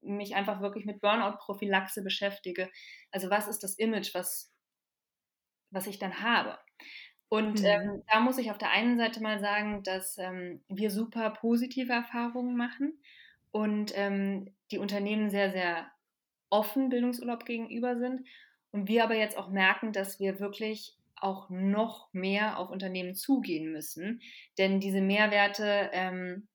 mich 0.00 0.34
einfach 0.34 0.60
wirklich 0.60 0.84
mit 0.84 1.00
Burnout-Prophylaxe 1.00 2.02
beschäftige. 2.02 2.70
Also 3.10 3.30
was 3.30 3.48
ist 3.48 3.62
das 3.62 3.74
Image, 3.74 4.14
was, 4.14 4.51
was 5.72 5.86
ich 5.88 5.98
dann 5.98 6.22
habe? 6.22 6.58
Und 7.28 7.60
Mhm. 7.60 7.64
ähm, 7.64 8.02
da 8.12 8.20
muss 8.20 8.38
ich 8.38 8.50
auf 8.50 8.58
der 8.58 8.70
einen 8.70 8.98
Seite 8.98 9.22
mal 9.22 9.40
sagen, 9.40 9.82
dass 9.82 10.18
ähm, 10.18 10.64
wir 10.68 10.90
super 10.90 11.30
positive 11.30 11.92
Erfahrungen 11.92 12.56
machen 12.56 13.00
und 13.50 13.92
ähm, 13.96 14.54
die 14.70 14.78
Unternehmen 14.78 15.30
sehr, 15.30 15.50
sehr 15.52 15.90
offen 16.50 16.90
Bildungsurlaub 16.90 17.44
gegenüber 17.46 17.96
sind. 17.98 18.26
Und 18.70 18.88
wir 18.88 19.04
aber 19.04 19.16
jetzt 19.16 19.36
auch 19.38 19.50
merken, 19.50 19.92
dass 19.92 20.20
wir 20.20 20.40
wirklich 20.40 20.98
auch 21.16 21.48
noch 21.50 22.12
mehr 22.12 22.58
auf 22.58 22.70
Unternehmen 22.70 23.14
zugehen 23.14 23.72
müssen. 23.72 24.20
Denn 24.58 24.80
diese 24.80 25.00
Mehrwerte 25.00 25.90
ähm, 25.92 26.48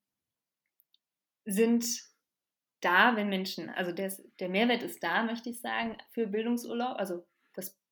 sind 1.46 1.86
da, 2.82 3.16
wenn 3.16 3.30
Menschen, 3.30 3.70
also 3.70 3.92
der, 3.92 4.12
der 4.40 4.50
Mehrwert 4.50 4.84
ist 4.84 5.04
da, 5.04 5.24
möchte 5.24 5.50
ich 5.50 5.62
sagen, 5.62 5.98
für 6.12 6.28
Bildungsurlaub, 6.28 6.98
also 6.98 7.26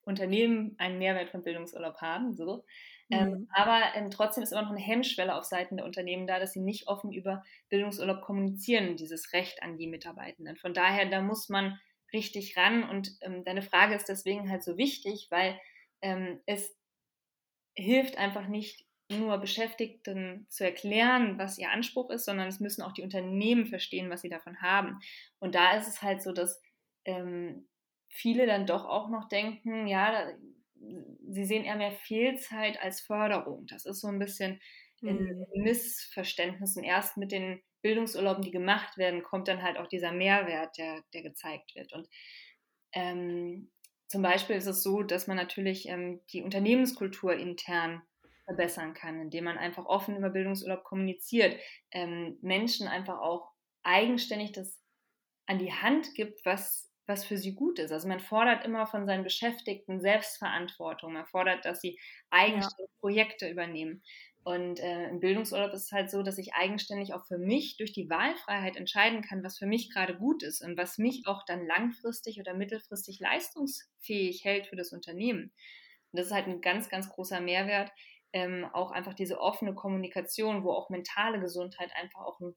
Unternehmen 0.06 0.76
einen 0.78 0.98
Mehrwert 1.00 1.30
von 1.30 1.44
Bildungsurlaub 1.44 1.98
haben, 2.02 2.34
so. 2.34 2.64
Ähm, 3.12 3.28
Mhm. 3.28 3.48
aber 3.50 3.82
ähm, 3.96 4.10
trotzdem 4.10 4.44
ist 4.44 4.52
immer 4.52 4.64
noch 4.64 4.72
eine 4.72 4.80
Hemmschwelle 4.80 5.36
auf 5.36 5.44
Seiten 5.46 5.78
der 5.78 5.86
Unternehmen 5.86 6.28
da, 6.28 6.40
dass 6.40 6.54
sie 6.54 6.62
nicht 6.62 6.88
offen 6.88 7.12
über 7.12 7.44
Bildungsurlaub 7.70 8.22
kommunizieren, 8.22 8.98
dieses 8.98 9.34
Recht 9.34 9.62
an 9.64 9.78
die 9.78 9.88
Mitarbeitenden. 9.88 10.58
Von 10.58 10.74
daher, 10.74 11.06
da 11.10 11.22
muss 11.22 11.50
man 11.50 11.80
richtig 12.14 12.58
ran 12.58 12.88
und 12.90 13.12
ähm, 13.22 13.44
deine 13.44 13.62
Frage 13.62 13.96
ist 13.96 14.10
deswegen 14.10 14.50
halt 14.50 14.64
so 14.64 14.78
wichtig, 14.78 15.28
weil 15.32 15.60
ähm, 16.02 16.42
es 16.46 16.76
hilft 17.76 18.18
einfach 18.18 18.48
nicht 18.48 18.86
nur 19.12 19.38
Beschäftigten 19.38 20.48
zu 20.50 20.64
erklären, 20.64 21.38
was 21.38 21.60
ihr 21.60 21.70
Anspruch 21.70 22.10
ist, 22.10 22.26
sondern 22.26 22.48
es 22.48 22.60
müssen 22.60 22.82
auch 22.82 22.94
die 22.94 23.04
Unternehmen 23.04 23.68
verstehen, 23.68 24.10
was 24.10 24.22
sie 24.22 24.30
davon 24.30 24.62
haben. 24.62 25.00
Und 25.40 25.54
da 25.54 25.78
ist 25.78 25.88
es 25.88 26.02
halt 26.02 26.24
so, 26.24 26.32
dass 26.32 26.60
ähm, 27.06 27.68
viele 28.16 28.46
dann 28.48 28.66
doch 28.66 28.86
auch 28.86 29.10
noch 29.10 29.28
denken, 29.30 29.88
ja, 29.88 30.32
sie 31.28 31.46
sehen 31.46 31.64
eher 31.66 31.76
mehr 31.76 31.92
Fehlzeit 31.92 32.82
als 32.82 33.02
Förderung. 33.02 33.66
Das 33.68 33.86
ist 33.86 34.02
so 34.02 34.08
ein 34.08 34.20
bisschen 34.20 34.62
ein 35.06 35.20
Mhm. 35.20 35.46
Missverständnis. 35.54 36.78
Und 36.78 36.84
erst 36.84 37.18
mit 37.18 37.32
den 37.32 37.62
Bildungsurlauben, 37.82 38.44
die 38.44 38.52
gemacht 38.52 38.98
werden, 38.98 39.24
kommt 39.24 39.48
dann 39.48 39.62
halt 39.64 39.78
auch 39.78 39.88
dieser 39.88 40.12
Mehrwert, 40.12 40.78
der, 40.78 41.04
der 41.14 41.22
gezeigt 41.24 41.76
wird. 41.76 41.94
Und 41.94 42.08
ähm, 42.94 43.72
zum 44.08 44.22
Beispiel 44.22 44.56
ist 44.56 44.68
es 44.68 44.84
so, 44.84 45.04
dass 45.04 45.28
man 45.28 45.38
natürlich 45.38 45.88
ähm, 45.88 46.22
die 46.32 46.44
Unternehmenskultur 46.44 47.34
intern 47.34 48.02
verbessern 48.46 48.94
kann, 48.94 49.20
indem 49.20 49.46
man 49.46 49.58
einfach 49.58 49.86
offen 49.86 50.16
über 50.18 50.30
Bildungsurlaub 50.30 50.84
kommuniziert, 50.84 51.60
ähm, 51.92 52.38
Menschen 52.42 52.88
einfach 52.88 53.20
auch 53.20 53.52
eigenständig 53.84 54.52
das 54.52 54.80
an 55.48 55.60
die 55.60 55.74
Hand 55.74 56.14
gibt, 56.16 56.46
was, 56.46 56.92
was 57.08 57.26
für 57.26 57.38
sie 57.38 57.54
gut 57.56 57.80
ist. 57.80 57.92
Also 57.92 58.08
man 58.08 58.20
fordert 58.20 58.66
immer 58.66 58.88
von 58.88 59.06
seinen 59.06 59.24
Beschäftigten 59.24 60.00
Selbstverantwortung, 60.00 61.14
man 61.14 61.26
fordert, 61.26 61.66
dass 61.66 61.82
sie 61.82 62.00
Ja, 62.46 62.70
eigenständig 62.70 62.92
Projekte 63.00 63.50
übernehmen. 63.50 64.02
Und 64.44 64.80
äh, 64.80 65.10
im 65.10 65.20
Bildungsurlaub 65.20 65.74
ist 65.74 65.86
es 65.86 65.92
halt 65.92 66.12
so, 66.12 66.22
dass 66.22 66.38
ich 66.38 66.54
eigenständig 66.54 67.14
auch 67.16 67.26
für 67.26 67.40
mich 67.40 67.78
durch 67.78 67.94
die 67.94 68.10
Wahlfreiheit 68.12 68.76
entscheiden 68.76 69.22
kann, 69.24 69.44
was 69.44 69.58
für 69.58 69.66
mich 69.66 69.92
gerade 69.92 70.18
gut 70.18 70.44
ist 70.44 70.62
und 70.62 70.78
was 70.78 71.00
mich 71.00 71.24
auch 71.26 71.44
dann 71.46 71.66
langfristig 71.66 72.40
oder 72.40 72.54
mittelfristig 72.54 73.20
leistungsfähig 73.20 74.44
hält 74.44 74.68
für 74.68 74.76
das 74.76 74.92
Unternehmen. 74.92 75.52
Und 76.12 76.20
das 76.20 76.28
ist 76.28 76.34
halt 76.34 76.48
ein 76.48 76.62
ganz, 76.62 76.90
ganz 76.90 77.10
großer 77.10 77.42
Mehrwert. 77.42 77.92
Ähm, 78.34 78.66
auch 78.74 78.92
einfach 78.92 79.14
diese 79.14 79.40
offene 79.40 79.74
Kommunikation, 79.74 80.64
wo 80.64 80.72
auch 80.74 80.90
mentale 80.90 81.40
Gesundheit 81.40 81.92
einfach 81.96 82.22
auch 82.22 82.40
ein, 82.42 82.56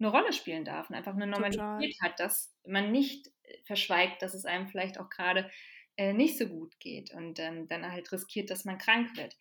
eine 0.00 0.08
Rolle 0.10 0.32
spielen 0.32 0.64
darf 0.64 0.88
und 0.90 0.96
einfach 0.96 1.14
eine 1.14 1.26
total. 1.32 1.88
Normalität 1.88 1.96
hat, 2.02 2.20
dass 2.20 2.56
man 2.66 2.92
nicht 2.92 3.30
verschweigt, 3.64 4.22
dass 4.22 4.34
es 4.34 4.44
einem 4.44 4.68
vielleicht 4.68 4.98
auch 4.98 5.10
gerade 5.10 5.50
äh, 5.96 6.12
nicht 6.12 6.38
so 6.38 6.46
gut 6.46 6.78
geht 6.80 7.12
und 7.12 7.38
ähm, 7.38 7.66
dann 7.68 7.90
halt 7.90 8.10
riskiert, 8.12 8.50
dass 8.50 8.64
man 8.64 8.78
krank 8.78 9.16
wird. 9.16 9.36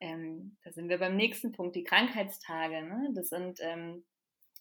Ähm, 0.00 0.56
da 0.64 0.72
sind 0.72 0.88
wir 0.88 0.98
beim 0.98 1.16
nächsten 1.16 1.52
Punkt, 1.52 1.76
die 1.76 1.84
Krankheitstage. 1.84 2.82
Ne? 2.82 3.10
Das 3.14 3.28
sind, 3.28 3.60
ähm, 3.60 4.04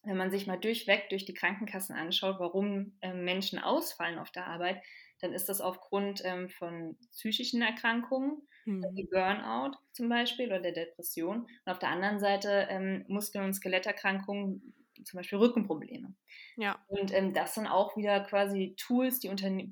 wenn 0.03 0.17
man 0.17 0.31
sich 0.31 0.48
mal 0.48 0.60
durchweg 0.60 1.10
durch 1.10 1.25
die 1.25 1.34
Krankenkassen 1.34 1.96
anschaut, 1.96 2.39
warum 2.39 2.98
ähm, 3.01 3.24
Menschen 3.24 3.60
ausfallen 3.60 4.19
auf 4.19 4.31
der 4.31 4.48
Arbeit, 4.48 4.81
dann 5.22 5.34
ist 5.34 5.50
das 5.50 5.62
aufgrund 5.62 6.22
ähm, 6.25 6.50
von 6.50 6.98
psychischen 7.12 7.62
Erkrankungen, 7.62 8.48
wie 8.65 9.05
Mhm. 9.05 9.10
Burnout 9.12 9.77
zum 9.93 10.10
Beispiel 10.10 10.48
oder 10.48 10.60
der 10.60 10.72
Depression. 10.72 11.41
Und 11.41 11.72
auf 11.72 11.79
der 11.79 11.89
anderen 11.89 12.19
Seite 12.19 12.67
ähm, 12.69 13.03
Muskel- 13.08 13.43
und 13.43 13.53
Skeletterkrankungen, 13.53 14.74
zum 15.03 15.17
Beispiel 15.17 15.39
Rückenprobleme. 15.39 16.15
Ja, 16.57 16.83
Und 16.87 17.13
ähm, 17.13 17.33
das 17.33 17.55
sind 17.55 17.67
auch 17.67 17.95
wieder 17.97 18.21
quasi 18.21 18.75
Tools, 18.77 19.19
die 19.19 19.29
Unterne 19.29 19.71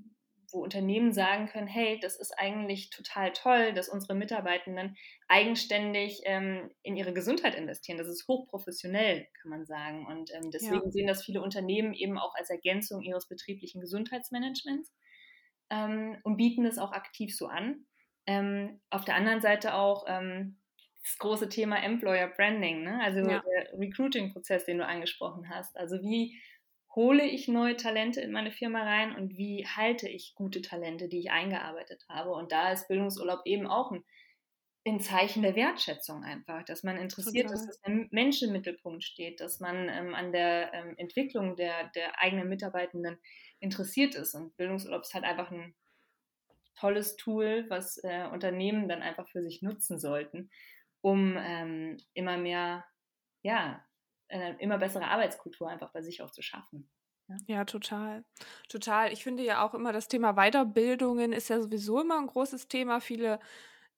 wo 0.51 0.63
Unternehmen 0.63 1.11
sagen 1.11 1.47
können, 1.47 1.67
hey, 1.67 1.99
das 1.99 2.15
ist 2.15 2.31
eigentlich 2.37 2.89
total 2.89 3.33
toll, 3.33 3.73
dass 3.73 3.89
unsere 3.89 4.15
Mitarbeitenden 4.15 4.95
eigenständig 5.27 6.21
ähm, 6.23 6.71
in 6.83 6.95
ihre 6.95 7.13
Gesundheit 7.13 7.55
investieren. 7.55 7.97
Das 7.97 8.07
ist 8.07 8.27
hochprofessionell, 8.27 9.27
kann 9.41 9.51
man 9.51 9.65
sagen. 9.65 10.05
Und 10.05 10.31
ähm, 10.33 10.43
ja, 10.43 10.49
deswegen 10.53 10.91
sehen 10.91 11.07
das 11.07 11.25
viele 11.25 11.41
Unternehmen 11.41 11.93
eben 11.93 12.17
auch 12.17 12.33
als 12.35 12.49
Ergänzung 12.49 13.01
ihres 13.01 13.27
betrieblichen 13.27 13.81
Gesundheitsmanagements 13.81 14.93
ähm, 15.69 16.17
und 16.23 16.37
bieten 16.37 16.65
es 16.65 16.77
auch 16.77 16.93
aktiv 16.93 17.35
so 17.35 17.47
an. 17.47 17.85
Ähm, 18.25 18.79
auf 18.89 19.05
der 19.05 19.15
anderen 19.15 19.41
Seite 19.41 19.73
auch 19.73 20.05
ähm, 20.07 20.59
das 21.07 21.17
große 21.19 21.49
Thema 21.49 21.81
Employer 21.83 22.27
Branding, 22.27 22.83
ne? 22.83 22.99
also 23.01 23.19
ja, 23.19 23.41
der 23.41 23.79
Recruiting-Prozess, 23.79 24.65
den 24.65 24.79
du 24.79 24.85
angesprochen 24.85 25.49
hast. 25.49 25.77
Also 25.77 26.01
wie 26.01 26.37
hole 26.95 27.23
ich 27.23 27.47
neue 27.47 27.77
Talente 27.77 28.21
in 28.21 28.31
meine 28.31 28.51
Firma 28.51 28.83
rein 28.83 29.15
und 29.15 29.37
wie 29.37 29.65
halte 29.67 30.09
ich 30.09 30.33
gute 30.35 30.61
Talente, 30.61 31.07
die 31.07 31.19
ich 31.19 31.31
eingearbeitet 31.31 32.03
habe. 32.09 32.31
Und 32.31 32.51
da 32.51 32.71
ist 32.71 32.87
Bildungsurlaub 32.87 33.41
eben 33.45 33.67
auch 33.67 33.91
ein, 33.91 34.03
ein 34.85 34.99
Zeichen 34.99 35.43
der 35.43 35.55
Wertschätzung 35.55 36.23
einfach, 36.23 36.63
dass 36.63 36.83
man 36.83 36.97
interessiert 36.97 37.51
ist, 37.51 37.51
total. 37.51 37.67
dass 37.67 37.81
der 37.81 38.07
Mensch 38.11 38.41
im 38.41 38.51
Mittelpunkt 38.51 39.03
steht, 39.03 39.39
dass 39.39 39.59
man 39.59 39.89
ähm, 39.89 40.15
an 40.15 40.31
der 40.31 40.73
ähm, 40.73 40.95
Entwicklung 40.97 41.55
der, 41.55 41.89
der 41.89 42.19
eigenen 42.19 42.49
Mitarbeitenden 42.49 43.17
interessiert 43.59 44.15
ist. 44.15 44.33
Und 44.33 44.57
Bildungsurlaub 44.57 45.03
ist 45.03 45.13
halt 45.13 45.23
einfach 45.23 45.51
ein 45.51 45.75
tolles 46.79 47.15
Tool, 47.15 47.65
was 47.69 47.97
äh, 48.03 48.27
Unternehmen 48.31 48.87
dann 48.87 49.01
einfach 49.01 49.27
für 49.29 49.43
sich 49.43 49.61
nutzen 49.61 49.99
sollten, 49.99 50.49
um 51.07 51.37
ähm, 51.37 51.97
immer 52.13 52.37
mehr 52.37 52.85
ja, 53.43 53.85
eine 54.29 54.59
immer 54.59 54.77
bessere 54.77 55.07
Arbeitskultur 55.07 55.69
einfach 55.69 55.91
bei 55.93 56.01
sich 56.01 56.21
auch 56.21 56.31
zu 56.31 56.41
schaffen. 56.41 56.89
Ja. 57.47 57.65
total. 57.65 58.25
Total. 58.69 59.11
Ich 59.13 59.23
finde 59.23 59.43
ja 59.43 59.65
auch 59.65 59.73
immer, 59.73 59.93
das 59.93 60.07
Thema 60.07 60.33
Weiterbildungen 60.33 61.33
ist 61.33 61.49
ja 61.49 61.61
sowieso 61.61 62.01
immer 62.01 62.17
ein 62.19 62.27
großes 62.27 62.67
Thema. 62.69 62.99
Viele, 63.01 63.39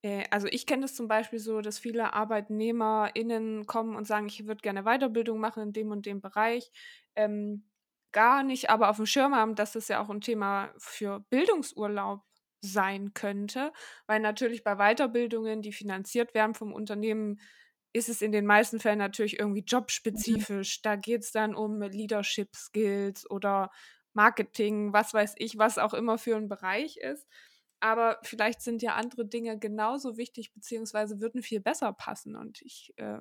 äh, 0.02 0.24
also 0.30 0.46
ich 0.48 0.66
kenne 0.66 0.82
das 0.82 0.94
zum 0.96 1.08
Beispiel 1.08 1.38
so, 1.40 1.60
dass 1.60 1.78
viele 1.78 2.12
ArbeitnehmerInnen 2.12 3.66
kommen 3.66 3.96
und 3.96 4.06
sagen, 4.06 4.26
ich 4.26 4.46
würde 4.46 4.62
gerne 4.62 4.84
Weiterbildung 4.84 5.40
machen 5.40 5.62
in 5.64 5.72
dem 5.72 5.90
und 5.90 6.06
dem 6.06 6.20
Bereich. 6.20 6.70
Ähm, 7.16 7.68
gar 8.12 8.42
nicht 8.44 8.70
aber 8.70 8.90
auf 8.90 8.96
dem 8.96 9.06
Schirm 9.06 9.34
haben, 9.34 9.54
dass 9.56 9.72
das 9.72 9.88
ja 9.88 10.02
auch 10.02 10.10
ein 10.10 10.20
Thema 10.20 10.72
für 10.78 11.20
Bildungsurlaub 11.30 12.22
sein 12.60 13.14
könnte, 13.14 13.72
weil 14.06 14.20
natürlich 14.20 14.64
bei 14.64 14.76
Weiterbildungen, 14.76 15.62
die 15.62 15.72
finanziert 15.72 16.34
werden 16.34 16.54
vom 16.54 16.72
Unternehmen, 16.72 17.40
ist 17.92 18.08
es 18.08 18.22
in 18.22 18.32
den 18.32 18.46
meisten 18.46 18.78
Fällen 18.78 18.98
natürlich 18.98 19.38
irgendwie 19.38 19.62
mhm. 19.62 19.66
jobspezifisch. 19.66 20.78
Mhm. 20.78 20.82
Da 20.82 20.96
geht 20.96 21.22
es 21.22 21.32
dann 21.32 21.54
um 21.54 21.80
Leadership 21.82 22.54
Skills 22.54 23.28
oder 23.28 23.70
Marketing, 24.12 24.92
was 24.92 25.14
weiß 25.14 25.34
ich, 25.38 25.58
was 25.58 25.78
auch 25.78 25.94
immer 25.94 26.18
für 26.18 26.36
ein 26.36 26.48
Bereich 26.48 26.96
ist. 26.98 27.26
Aber 27.80 28.18
vielleicht 28.22 28.60
sind 28.60 28.82
ja 28.82 28.94
andere 28.94 29.26
Dinge 29.26 29.58
genauso 29.58 30.16
wichtig, 30.18 30.52
beziehungsweise 30.52 31.20
würden 31.20 31.42
viel 31.42 31.60
besser 31.60 31.92
passen. 31.92 32.36
Und 32.36 32.60
ich 32.62 32.92
äh, 32.96 33.20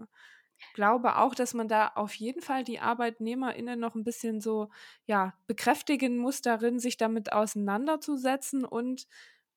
glaube 0.74 1.18
auch, 1.18 1.36
dass 1.36 1.54
man 1.54 1.68
da 1.68 1.90
auf 1.96 2.14
jeden 2.16 2.42
Fall 2.42 2.64
die 2.64 2.80
ArbeitnehmerInnen 2.80 3.80
noch 3.80 3.96
ein 3.96 4.04
bisschen 4.04 4.42
so, 4.42 4.70
ja, 5.06 5.34
bekräftigen 5.48 6.18
muss 6.18 6.42
darin, 6.42 6.80
sich 6.80 6.98
damit 6.98 7.32
auseinanderzusetzen 7.34 8.66
und 8.66 9.08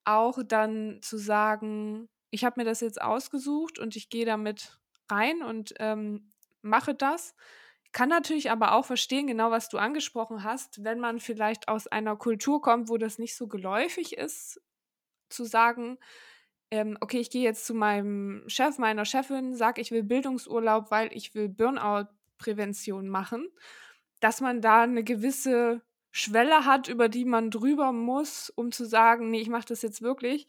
auch 0.04 0.38
dann 0.47 1.00
zu 1.02 1.16
sagen, 1.18 2.09
ich 2.30 2.44
habe 2.44 2.61
mir 2.61 2.64
das 2.64 2.80
jetzt 2.80 3.00
ausgesucht 3.00 3.78
und 3.78 3.97
ich 3.97 4.09
gehe 4.11 4.26
damit 4.26 4.78
rein 5.11 5.42
und 5.42 5.75
ähm, 5.78 6.32
mache 6.62 6.94
das. 6.94 7.35
Kann 7.92 8.09
natürlich 8.09 8.50
aber 8.50 8.73
auch 8.73 8.87
verstehen, 8.87 9.26
genau 9.26 9.50
was 9.50 9.68
du 9.68 9.78
angesprochen 9.78 10.44
hast, 10.44 10.82
wenn 10.82 10.99
man 10.99 11.21
vielleicht 11.21 11.68
aus 11.68 11.87
einer 11.87 12.16
Kultur 12.16 12.62
kommt, 12.62 12.88
wo 12.88 12.97
das 12.97 13.18
nicht 13.18 13.37
so 13.37 13.49
geläufig 13.49 14.16
ist, 14.16 14.61
zu 15.28 15.44
sagen, 15.44 15.99
ähm, 16.73 16.97
okay, 17.02 17.21
ich 17.21 17.29
gehe 17.29 17.43
jetzt 17.43 17.67
zu 17.67 17.75
meinem 17.75 18.45
Chef, 18.49 18.79
meiner 18.79 19.05
Chefin, 19.05 19.55
sage, 19.55 19.83
ich 19.83 19.91
will 19.91 20.02
Bildungsurlaub, 20.02 20.91
weil 20.91 21.12
ich 21.12 21.35
will 21.35 21.50
Burnout-Prävention 21.50 23.11
machen, 23.11 23.47
dass 24.21 24.41
man 24.41 24.62
da 24.62 24.81
eine 24.83 25.05
gewisse 25.05 25.83
Schwelle 26.11 26.64
hat, 26.64 26.88
über 26.88 27.11
die 27.11 27.26
man 27.26 27.50
drüber 27.50 27.93
muss, 27.93 28.49
um 28.49 28.73
zu 28.73 28.87
sagen, 28.87 29.31
nee, 29.31 29.43
ich 29.43 29.50
mache 29.50 29.67
das 29.69 29.83
jetzt 29.83 30.00
wirklich. 30.00 30.49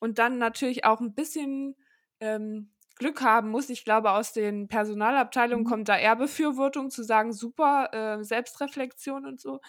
Und 0.00 0.18
dann 0.18 0.38
natürlich 0.38 0.84
auch 0.84 1.00
ein 1.00 1.14
bisschen 1.14 1.76
ähm, 2.18 2.72
Glück 2.96 3.22
haben 3.22 3.50
muss. 3.50 3.70
Ich 3.70 3.84
glaube, 3.84 4.10
aus 4.10 4.32
den 4.32 4.66
Personalabteilungen 4.66 5.64
mhm. 5.64 5.68
kommt 5.68 5.88
da 5.88 5.96
eher 5.96 6.16
Befürwortung 6.16 6.90
zu 6.90 7.04
sagen, 7.04 7.32
super, 7.32 7.90
äh, 7.92 8.24
Selbstreflexion 8.24 9.24
und 9.24 9.40
so. 9.40 9.60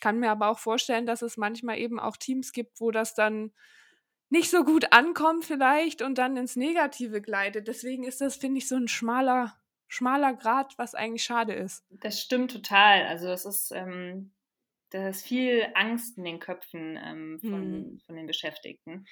Kann 0.00 0.20
mir 0.20 0.30
aber 0.30 0.50
auch 0.50 0.60
vorstellen, 0.60 1.04
dass 1.04 1.22
es 1.22 1.36
manchmal 1.36 1.78
eben 1.78 1.98
auch 1.98 2.16
Teams 2.16 2.52
gibt, 2.52 2.80
wo 2.80 2.92
das 2.92 3.14
dann 3.14 3.50
nicht 4.30 4.50
so 4.50 4.64
gut 4.64 4.92
ankommt 4.92 5.44
vielleicht 5.44 6.02
und 6.02 6.18
dann 6.18 6.36
ins 6.36 6.56
Negative 6.56 7.20
gleitet. 7.20 7.68
Deswegen 7.68 8.04
ist 8.04 8.20
das, 8.20 8.36
finde 8.36 8.58
ich, 8.58 8.68
so 8.68 8.76
ein 8.76 8.88
schmaler, 8.88 9.56
schmaler 9.86 10.34
Grad, 10.34 10.76
was 10.78 10.94
eigentlich 10.94 11.24
schade 11.24 11.54
ist. 11.54 11.84
Das 11.90 12.20
stimmt 12.20 12.50
total. 12.50 13.06
Also 13.06 13.28
es 13.28 13.44
ist, 13.44 13.72
ähm, 13.72 14.32
da 14.90 15.08
ist 15.08 15.26
viel 15.26 15.68
Angst 15.74 16.18
in 16.18 16.24
den 16.24 16.40
Köpfen 16.40 16.98
ähm, 17.02 17.40
von, 17.40 17.52
hm. 17.52 18.00
von 18.06 18.16
den 18.16 18.26
Beschäftigten. 18.26 19.06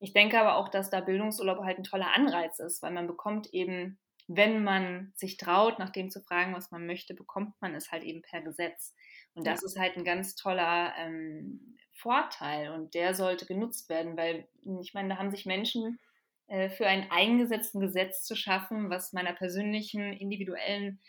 Ich 0.00 0.12
denke 0.12 0.38
aber 0.38 0.56
auch, 0.56 0.68
dass 0.68 0.90
da 0.90 1.00
Bildungsurlaub 1.00 1.64
halt 1.64 1.78
ein 1.78 1.84
toller 1.84 2.14
Anreiz 2.14 2.58
ist, 2.58 2.82
weil 2.82 2.92
man 2.92 3.06
bekommt 3.06 3.52
eben, 3.52 3.98
wenn 4.26 4.64
man 4.64 5.12
sich 5.14 5.36
traut, 5.36 5.78
nach 5.78 5.90
dem 5.90 6.10
zu 6.10 6.20
fragen, 6.20 6.54
was 6.54 6.70
man 6.70 6.86
möchte, 6.86 7.14
bekommt 7.14 7.54
man 7.60 7.74
es 7.74 7.92
halt 7.92 8.02
eben 8.02 8.22
per 8.22 8.42
Gesetz. 8.42 8.94
Und 9.34 9.46
das 9.46 9.62
ja. 9.62 9.66
ist 9.66 9.78
halt 9.78 9.96
ein 9.96 10.04
ganz 10.04 10.36
toller 10.36 10.92
ähm, 10.98 11.76
Vorteil 11.92 12.70
und 12.70 12.94
der 12.94 13.14
sollte 13.14 13.46
genutzt 13.46 13.88
werden, 13.88 14.16
weil 14.16 14.48
ich 14.80 14.94
meine, 14.94 15.10
da 15.10 15.16
haben 15.18 15.30
sich 15.30 15.46
Menschen 15.46 15.98
äh, 16.46 16.68
für 16.68 16.86
ein 16.86 17.10
eingesetzten 17.10 17.80
Gesetz 17.80 18.24
zu 18.24 18.36
schaffen, 18.36 18.90
was 18.90 19.12
meiner 19.12 19.32
persönlichen, 19.32 20.12
individuellen 20.12 21.00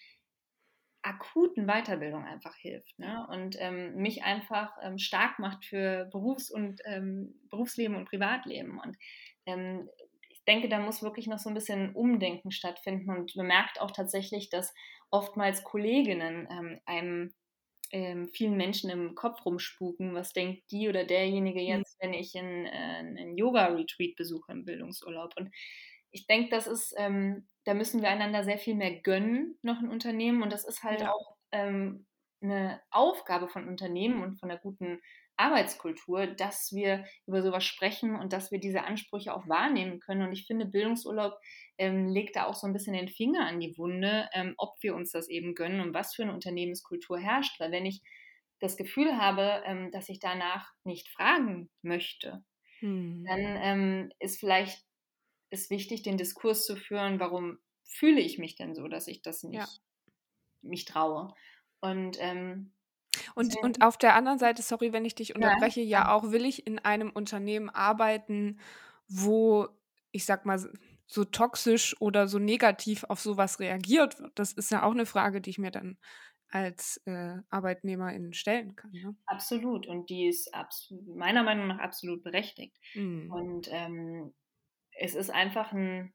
akuten 1.01 1.67
Weiterbildung 1.67 2.25
einfach 2.25 2.55
hilft 2.55 2.97
ne? 2.97 3.27
und 3.29 3.55
ähm, 3.59 3.95
mich 3.95 4.23
einfach 4.23 4.75
ähm, 4.81 4.97
stark 4.97 5.37
macht 5.37 5.63
für 5.63 6.05
Berufs- 6.05 6.49
und 6.49 6.81
ähm, 6.85 7.39
Berufsleben 7.49 7.95
und 7.95 8.09
Privatleben. 8.09 8.79
Und 8.79 8.97
ähm, 9.45 9.87
ich 10.29 10.43
denke, 10.45 10.67
da 10.67 10.79
muss 10.79 11.03
wirklich 11.03 11.27
noch 11.27 11.37
so 11.37 11.49
ein 11.49 11.53
bisschen 11.53 11.93
Umdenken 11.93 12.51
stattfinden 12.51 13.11
und 13.11 13.35
man 13.35 13.45
merkt 13.45 13.79
auch 13.79 13.91
tatsächlich, 13.91 14.49
dass 14.49 14.73
oftmals 15.11 15.63
Kolleginnen 15.63 16.47
ähm, 16.49 16.79
einem 16.85 17.33
ähm, 17.91 18.27
vielen 18.29 18.57
Menschen 18.57 18.89
im 18.89 19.15
Kopf 19.15 19.45
rumspuken, 19.45 20.13
was 20.13 20.33
denkt 20.33 20.63
die 20.71 20.89
oder 20.89 21.05
derjenige 21.05 21.59
hm. 21.59 21.67
jetzt, 21.67 21.97
wenn 22.01 22.13
ich 22.13 22.37
einen, 22.37 22.65
äh, 22.65 22.69
einen 22.69 23.37
Yoga-Retreat 23.37 24.15
besuche 24.15 24.51
im 24.51 24.65
Bildungsurlaub. 24.65 25.33
Und 25.37 25.51
ich 26.11 26.27
denke, 26.27 26.49
das 26.49 26.67
ist 26.67 26.93
ähm, 26.97 27.47
da 27.65 27.73
müssen 27.73 28.01
wir 28.01 28.09
einander 28.09 28.43
sehr 28.43 28.59
viel 28.59 28.75
mehr 28.75 29.01
gönnen, 29.01 29.57
noch 29.61 29.79
ein 29.79 29.89
Unternehmen. 29.89 30.43
Und 30.43 30.53
das 30.53 30.65
ist 30.65 30.83
halt 30.83 31.01
ja. 31.01 31.11
auch 31.11 31.35
ähm, 31.51 32.05
eine 32.41 32.81
Aufgabe 32.91 33.49
von 33.49 33.67
Unternehmen 33.67 34.23
und 34.23 34.39
von 34.39 34.49
einer 34.49 34.59
guten 34.59 35.01
Arbeitskultur, 35.37 36.27
dass 36.27 36.71
wir 36.71 37.05
über 37.27 37.41
sowas 37.41 37.63
sprechen 37.63 38.15
und 38.15 38.33
dass 38.33 38.51
wir 38.51 38.59
diese 38.59 38.83
Ansprüche 38.83 39.33
auch 39.33 39.47
wahrnehmen 39.47 39.99
können. 39.99 40.27
Und 40.27 40.33
ich 40.33 40.45
finde, 40.45 40.65
Bildungsurlaub 40.65 41.37
ähm, 41.77 42.07
legt 42.07 42.35
da 42.35 42.45
auch 42.45 42.55
so 42.55 42.67
ein 42.67 42.73
bisschen 42.73 42.93
den 42.93 43.09
Finger 43.09 43.45
an 43.45 43.59
die 43.59 43.77
Wunde, 43.77 44.29
ähm, 44.33 44.53
ob 44.57 44.75
wir 44.81 44.95
uns 44.95 45.11
das 45.11 45.27
eben 45.27 45.55
gönnen 45.55 45.81
und 45.81 45.93
was 45.93 46.15
für 46.15 46.23
eine 46.23 46.33
Unternehmenskultur 46.33 47.19
herrscht. 47.19 47.59
Weil 47.59 47.71
wenn 47.71 47.85
ich 47.85 48.01
das 48.59 48.77
Gefühl 48.77 49.17
habe, 49.17 49.61
ähm, 49.65 49.91
dass 49.91 50.09
ich 50.09 50.19
danach 50.19 50.71
nicht 50.83 51.09
fragen 51.09 51.69
möchte, 51.81 52.43
hm. 52.79 53.25
dann 53.27 53.39
ähm, 53.39 54.11
ist 54.19 54.39
vielleicht 54.39 54.83
ist 55.49 55.69
wichtig, 55.69 56.03
den 56.03 56.17
Diskurs 56.17 56.65
zu 56.65 56.75
führen, 56.75 57.19
warum 57.19 57.59
fühle 57.83 58.19
ich 58.19 58.37
mich 58.37 58.55
denn 58.55 58.75
so, 58.75 58.87
dass 58.87 59.07
ich 59.07 59.21
das 59.21 59.43
nicht 59.43 59.59
ja. 59.59 59.67
mich 60.61 60.85
traue. 60.85 61.33
Und, 61.81 62.17
ähm, 62.19 62.71
und, 63.33 63.55
und 63.61 63.81
auf 63.81 63.97
der 63.97 64.15
anderen 64.15 64.39
Seite, 64.39 64.61
sorry, 64.61 64.93
wenn 64.93 65.05
ich 65.05 65.15
dich 65.15 65.35
unterbreche, 65.35 65.81
ja, 65.81 66.01
ja 66.01 66.11
auch 66.11 66.31
will 66.31 66.45
ich 66.45 66.67
in 66.67 66.79
einem 66.79 67.09
Unternehmen 67.09 67.69
arbeiten, 67.69 68.59
wo, 69.07 69.67
ich 70.11 70.25
sag 70.25 70.45
mal, 70.45 70.59
so 71.07 71.23
toxisch 71.23 71.99
oder 72.01 72.27
so 72.27 72.39
negativ 72.39 73.03
auf 73.05 73.19
sowas 73.19 73.59
reagiert 73.59 74.19
wird. 74.19 74.37
Das 74.39 74.53
ist 74.53 74.71
ja 74.71 74.83
auch 74.83 74.91
eine 74.91 75.05
Frage, 75.05 75.41
die 75.41 75.51
ich 75.51 75.57
mir 75.57 75.71
dann 75.71 75.97
als 76.49 77.01
äh, 77.05 77.37
Arbeitnehmerin 77.49 78.33
stellen 78.33 78.75
kann. 78.75 78.91
Ne? 78.91 79.15
Absolut. 79.25 79.87
Und 79.87 80.09
die 80.09 80.27
ist 80.27 80.49
meiner 81.05 81.43
Meinung 81.43 81.67
nach 81.67 81.79
absolut 81.79 82.23
berechtigt. 82.23 82.77
Mhm. 82.93 83.31
Und 83.31 83.67
ähm, 83.71 84.33
es 84.91 85.15
ist 85.15 85.29
einfach 85.29 85.73
ein, 85.73 86.13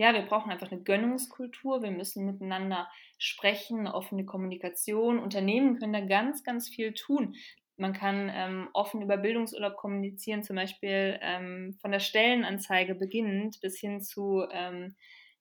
ja, 0.00 0.14
wir 0.14 0.22
brauchen 0.22 0.50
einfach 0.50 0.72
eine 0.72 0.82
Gönnungskultur, 0.82 1.82
wir 1.82 1.90
müssen 1.90 2.24
miteinander 2.24 2.88
sprechen, 3.18 3.86
offene 3.86 4.24
Kommunikation. 4.24 5.18
Unternehmen 5.18 5.78
können 5.78 5.92
da 5.92 6.00
ganz, 6.00 6.42
ganz 6.42 6.70
viel 6.70 6.94
tun. 6.94 7.36
Man 7.76 7.92
kann 7.92 8.32
ähm, 8.34 8.70
offen 8.72 9.02
über 9.02 9.18
Bildungsurlaub 9.18 9.76
kommunizieren, 9.76 10.42
zum 10.42 10.56
Beispiel 10.56 11.18
ähm, 11.20 11.76
von 11.82 11.90
der 11.90 12.00
Stellenanzeige 12.00 12.94
beginnend 12.94 13.60
bis 13.60 13.78
hin 13.78 14.00
zu 14.00 14.46
ähm, 14.50 14.96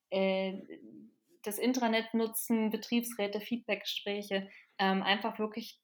äh, 0.10 0.56
das 1.44 1.58
Intranet 1.58 2.14
nutzen, 2.14 2.70
Betriebsräte, 2.70 3.40
Feedbackgespräche, 3.40 4.50
ähm, 4.78 5.04
einfach 5.04 5.40
wirklich 5.40 5.80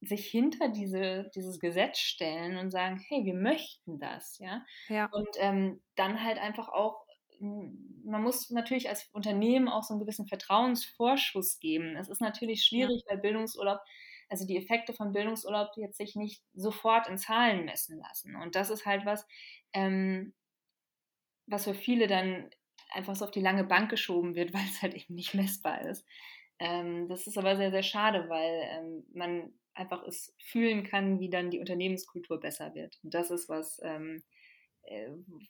sich 0.00 0.26
hinter 0.26 0.68
diese, 0.68 1.30
dieses 1.36 1.60
Gesetz 1.60 1.98
stellen 1.98 2.56
und 2.56 2.72
sagen, 2.72 3.00
hey, 3.08 3.24
wir 3.24 3.34
möchten 3.34 4.00
das, 4.00 4.36
ja. 4.40 4.64
ja. 4.88 5.06
Und 5.12 5.28
ähm, 5.38 5.80
dann 5.94 6.24
halt 6.24 6.38
einfach 6.38 6.68
auch, 6.68 7.05
man 7.40 8.22
muss 8.22 8.50
natürlich 8.50 8.88
als 8.88 9.08
Unternehmen 9.12 9.68
auch 9.68 9.82
so 9.82 9.94
einen 9.94 10.00
gewissen 10.00 10.26
Vertrauensvorschuss 10.26 11.58
geben. 11.58 11.96
Es 11.96 12.08
ist 12.08 12.20
natürlich 12.20 12.64
schwierig, 12.64 13.02
ja. 13.06 13.12
weil 13.12 13.20
Bildungsurlaub, 13.20 13.80
also 14.28 14.46
die 14.46 14.56
Effekte 14.56 14.92
von 14.92 15.12
Bildungsurlaub 15.12 15.70
jetzt 15.76 15.98
sich 15.98 16.16
nicht 16.16 16.42
sofort 16.54 17.08
in 17.08 17.18
Zahlen 17.18 17.64
messen 17.64 17.98
lassen. 17.98 18.36
Und 18.36 18.54
das 18.54 18.70
ist 18.70 18.86
halt 18.86 19.04
was, 19.04 19.26
ähm, 19.72 20.34
was 21.46 21.64
für 21.64 21.74
viele 21.74 22.06
dann 22.06 22.50
einfach 22.92 23.14
so 23.14 23.24
auf 23.24 23.30
die 23.30 23.40
lange 23.40 23.64
Bank 23.64 23.90
geschoben 23.90 24.34
wird, 24.34 24.52
weil 24.54 24.64
es 24.64 24.82
halt 24.82 24.94
eben 24.94 25.14
nicht 25.14 25.34
messbar 25.34 25.82
ist. 25.82 26.04
Ähm, 26.58 27.08
das 27.08 27.26
ist 27.26 27.36
aber 27.36 27.56
sehr, 27.56 27.70
sehr 27.70 27.82
schade, 27.82 28.28
weil 28.28 28.62
ähm, 28.70 29.06
man 29.12 29.52
einfach 29.74 30.02
es 30.04 30.34
fühlen 30.38 30.84
kann, 30.84 31.20
wie 31.20 31.28
dann 31.28 31.50
die 31.50 31.60
Unternehmenskultur 31.60 32.40
besser 32.40 32.74
wird. 32.74 32.98
Und 33.02 33.12
das 33.12 33.30
ist 33.30 33.48
was, 33.50 33.78
ähm, 33.82 34.22
äh, 34.22 34.35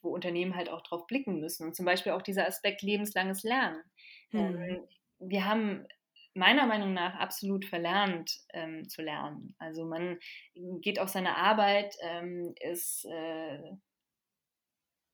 wo 0.01 0.13
Unternehmen 0.13 0.55
halt 0.55 0.69
auch 0.69 0.81
drauf 0.81 1.07
blicken 1.07 1.39
müssen. 1.39 1.67
Und 1.67 1.75
zum 1.75 1.85
Beispiel 1.85 2.11
auch 2.13 2.21
dieser 2.21 2.47
Aspekt 2.47 2.81
lebenslanges 2.81 3.43
Lernen. 3.43 3.81
Mhm. 4.31 4.81
wir 5.19 5.45
haben 5.45 5.87
meiner 6.33 6.67
Meinung 6.67 6.93
nach 6.93 7.15
absolut 7.15 7.65
verlernt 7.65 8.31
ähm, 8.53 8.87
zu 8.87 9.01
lernen. 9.01 9.55
Also 9.57 9.85
man 9.85 10.19
geht 10.81 10.99
auf 10.99 11.09
seine 11.09 11.35
Arbeit, 11.37 11.95
ähm, 12.01 12.53
ist, 12.61 13.05
äh, 13.05 13.59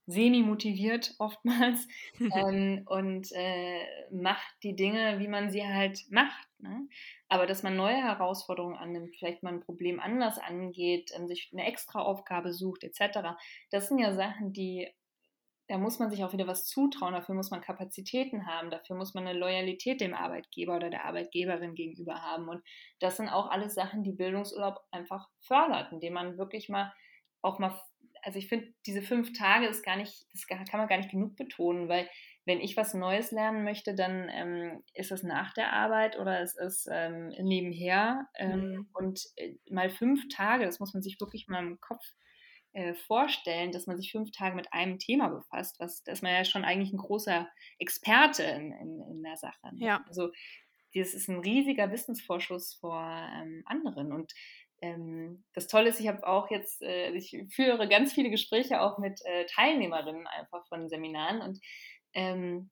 semi-motiviert 0.06 1.16
oftmals 1.20 1.88
ähm, 2.36 2.84
und 2.86 3.32
äh, 3.34 3.86
macht 4.12 4.56
die 4.64 4.76
Dinge, 4.76 5.20
wie 5.20 5.28
man 5.28 5.52
sie 5.52 5.66
halt 5.66 6.00
macht. 6.10 6.48
Ne? 6.60 6.88
Aber 7.30 7.46
dass 7.48 7.64
man 7.64 7.76
neue 7.76 7.96
Herausforderungen 7.96 8.78
annimmt, 8.78 9.16
vielleicht 9.18 9.44
mal 9.44 9.54
ein 9.54 9.62
Problem 9.62 10.00
anders 10.00 10.38
angeht, 10.40 11.12
ähm, 11.16 11.28
sich 11.28 11.50
eine 11.54 11.66
extra 11.66 12.02
Aufgabe 12.02 12.54
sucht, 12.54 12.84
etc., 12.84 13.20
das 13.72 13.88
sind 13.88 14.00
ja 14.00 14.14
Sachen, 14.14 14.54
die 14.54 14.88
da 15.68 15.78
muss 15.78 15.98
man 15.98 16.10
sich 16.10 16.24
auch 16.24 16.34
wieder 16.34 16.48
was 16.48 16.68
zutrauen, 16.68 17.14
dafür 17.14 17.36
muss 17.36 17.50
man 17.50 17.62
Kapazitäten 17.62 18.46
haben, 18.46 18.70
dafür 18.70 18.98
muss 18.98 19.14
man 19.14 19.26
eine 19.26 19.40
Loyalität 19.40 20.02
dem 20.02 20.14
Arbeitgeber 20.14 20.76
oder 20.76 20.90
der 20.90 21.06
Arbeitgeberin 21.06 21.74
gegenüber 21.74 22.22
haben. 22.22 22.50
Und 22.50 22.62
das 23.00 23.18
sind 23.18 23.30
auch 23.30 23.50
alles 23.50 23.74
Sachen, 23.74 24.04
die 24.04 24.12
Bildungsurlaub 24.12 24.82
einfach 24.92 25.30
fördert, 25.40 25.92
indem 25.92 26.14
man 26.14 26.38
wirklich 26.38 26.68
mal 26.68 26.94
auch 27.42 27.60
mal 27.60 27.80
also 28.24 28.40
ich 28.40 28.48
finde, 28.48 28.74
diese 28.86 29.02
fünf 29.02 29.34
Tage 29.34 29.68
ist 29.68 29.84
gar 29.84 29.98
nicht, 29.98 30.26
das 30.32 30.48
kann 30.48 30.66
man 30.74 30.88
gar 30.88 30.98
nicht 30.98 31.12
genug 31.12 31.36
betonen, 31.36 31.90
weil 31.90 32.10
wenn 32.46 32.60
ich 32.60 32.76
was 32.76 32.94
Neues 32.94 33.32
lernen 33.32 33.64
möchte, 33.64 33.96
dann 33.96 34.30
ähm, 34.30 34.84
ist 34.94 35.12
es 35.12 35.24
nach 35.24 35.54
der 35.54 35.72
Arbeit 35.72 36.20
oder 36.20 36.42
es 36.42 36.58
ist 36.58 36.90
ähm, 36.92 37.30
nebenher. 37.40 38.28
Ähm, 38.36 38.72
mhm. 38.72 38.90
Und 38.94 39.22
äh, 39.38 39.56
mal 39.70 39.90
fünf 39.90 40.28
Tage, 40.28 40.66
das 40.66 40.80
muss 40.80 40.94
man 40.94 41.02
sich 41.02 41.20
wirklich 41.22 41.48
mal 41.48 41.64
im 41.64 41.80
Kopf 41.80 42.04
äh, 42.74 42.94
vorstellen, 42.96 43.72
dass 43.72 43.88
man 43.88 43.98
sich 43.98 44.12
fünf 44.12 44.32
Tage 44.32 44.56
mit 44.56 44.74
einem 44.74 45.00
Thema 45.00 45.30
befasst, 45.30 45.80
was, 45.80 46.04
da 46.04 46.12
ist 46.12 46.24
man 46.24 46.34
ja 46.34 46.44
schon 46.44 46.66
eigentlich 46.66 46.92
ein 46.92 46.98
großer 46.98 47.48
Experte 47.78 48.44
in, 48.44 48.74
in, 48.74 49.02
in 49.02 49.24
der 49.24 49.38
Sache. 49.38 49.74
Ne? 49.74 49.86
Ja. 49.86 50.04
Also 50.08 50.32
das 50.94 51.14
ist 51.14 51.30
ein 51.30 51.40
riesiger 51.40 51.92
Wissensvorschuss 51.92 52.76
vor 52.76 53.02
ähm, 53.02 53.64
anderen. 53.66 54.12
Und 54.12 54.34
das 55.54 55.68
Tolle 55.68 55.90
ist, 55.90 56.00
ich 56.00 56.08
habe 56.08 56.26
auch 56.28 56.50
jetzt, 56.52 56.82
äh, 56.82 57.12
ich 57.12 57.38
führe 57.50 57.88
ganz 57.88 58.14
viele 58.14 58.30
Gespräche 58.30 58.82
auch 58.82 58.98
mit 58.98 59.22
äh, 59.26 59.46
Teilnehmerinnen 59.46 60.28
einfach 60.28 60.66
von 60.68 60.90
Seminaren 60.90 61.42
und 61.42 61.60
ähm, 62.14 62.70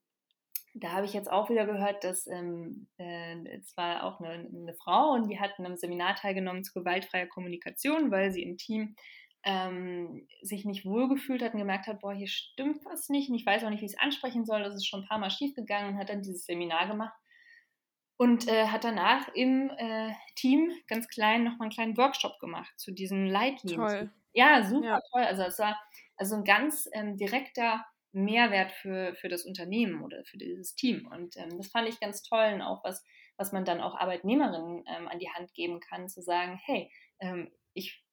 da 0.74 0.93
habe 0.93 1.06
ich 1.06 1.13
jetzt 1.13 1.30
auch 1.30 1.50
wieder 1.50 1.65
gehört, 1.65 2.04
dass 2.04 2.28
ähm, 2.28 2.88
äh, 2.97 3.36
es 3.58 3.76
war 3.76 4.04
auch 4.04 4.19
eine, 4.19 4.47
eine, 4.47 4.74
Frau 4.74 5.12
und 5.13 5.30
die 5.30 5.39
hat 5.39 5.58
an 5.58 5.65
einem 5.65 5.76
Seminar 5.76 6.15
teilgenommen 6.15 6.63
zu 6.63 6.74
gewaltfreier 6.74 7.28
Kommunikation, 7.28 8.10
weil 8.10 8.32
sie 8.32 8.43
im 8.43 8.58
Team 8.58 8.95
ähm, 9.43 10.28
sich 10.41 10.65
nicht 10.65 10.86
wohlgefühlt 10.86 11.41
hat 11.41 11.54
und 11.54 11.60
gemerkt 11.60 11.88
hat, 11.88 12.00
boah, 12.00 12.13
hier 12.13 12.28
stimmt 12.28 12.86
was 12.86 13.10
nicht 13.10 13.30
und 13.30 13.36
ich 13.36 13.45
weiß 13.45 13.63
auch 13.63 13.69
nicht, 13.69 13.82
wie 13.82 13.86
ich 13.86 13.93
es 13.93 14.00
ansprechen 14.00 14.45
soll. 14.45 14.63
Das 14.63 14.76
ist 14.76 14.88
schon 14.88 15.02
ein 15.02 15.08
paar 15.08 15.19
Mal 15.19 15.32
schiefgegangen 15.32 15.93
und 15.93 16.00
hat 16.00 16.10
dann 16.10 16.21
dieses 16.21 16.45
Seminar 16.45 16.88
gemacht 16.88 17.17
und 18.21 18.47
äh, 18.47 18.67
hat 18.67 18.84
danach 18.84 19.29
im 19.34 19.71
äh, 19.79 20.13
Team 20.36 20.71
ganz 20.88 21.07
klein 21.07 21.43
nochmal 21.43 21.62
einen 21.62 21.71
kleinen 21.71 21.97
Workshop 21.97 22.38
gemacht 22.39 22.71
zu 22.77 22.91
diesen 22.91 23.25
Leitlinien. 23.25 23.79
Toll. 23.79 24.12
Ja, 24.34 24.63
super 24.63 24.86
ja. 24.86 24.99
toll. 25.12 25.23
Also 25.23 25.41
es 25.41 25.57
war 25.57 25.75
also 26.17 26.36
ein 26.36 26.43
ganz 26.43 26.88
ähm, 26.93 27.17
direkter 27.17 27.84
Mehrwert 28.12 28.73
für, 28.73 29.15
für 29.15 29.27
das 29.27 29.43
Unternehmen 29.43 30.03
oder 30.03 30.23
für 30.23 30.38
dieses 30.38 30.75
Team. 30.75 31.07
Und 31.07 31.36
ähm, 31.36 31.57
das 31.57 31.69
fand 31.69 31.89
ich 31.89 31.99
ganz 31.99 32.21
toll 32.21 32.51
und 32.53 32.62
auch 32.62 32.84
was, 32.84 33.03
was 33.38 33.53
man 33.53 33.65
dann 33.65 33.81
auch 33.81 33.95
Arbeitnehmerinnen 33.95 34.84
ähm, 34.86 35.07
an 35.07 35.17
die 35.17 35.31
Hand 35.31 35.51
geben 35.55 35.79
kann, 35.79 36.07
zu 36.07 36.21
sagen, 36.21 36.62
hey, 36.63 36.91
ähm, 37.21 37.49
ich 37.73 38.03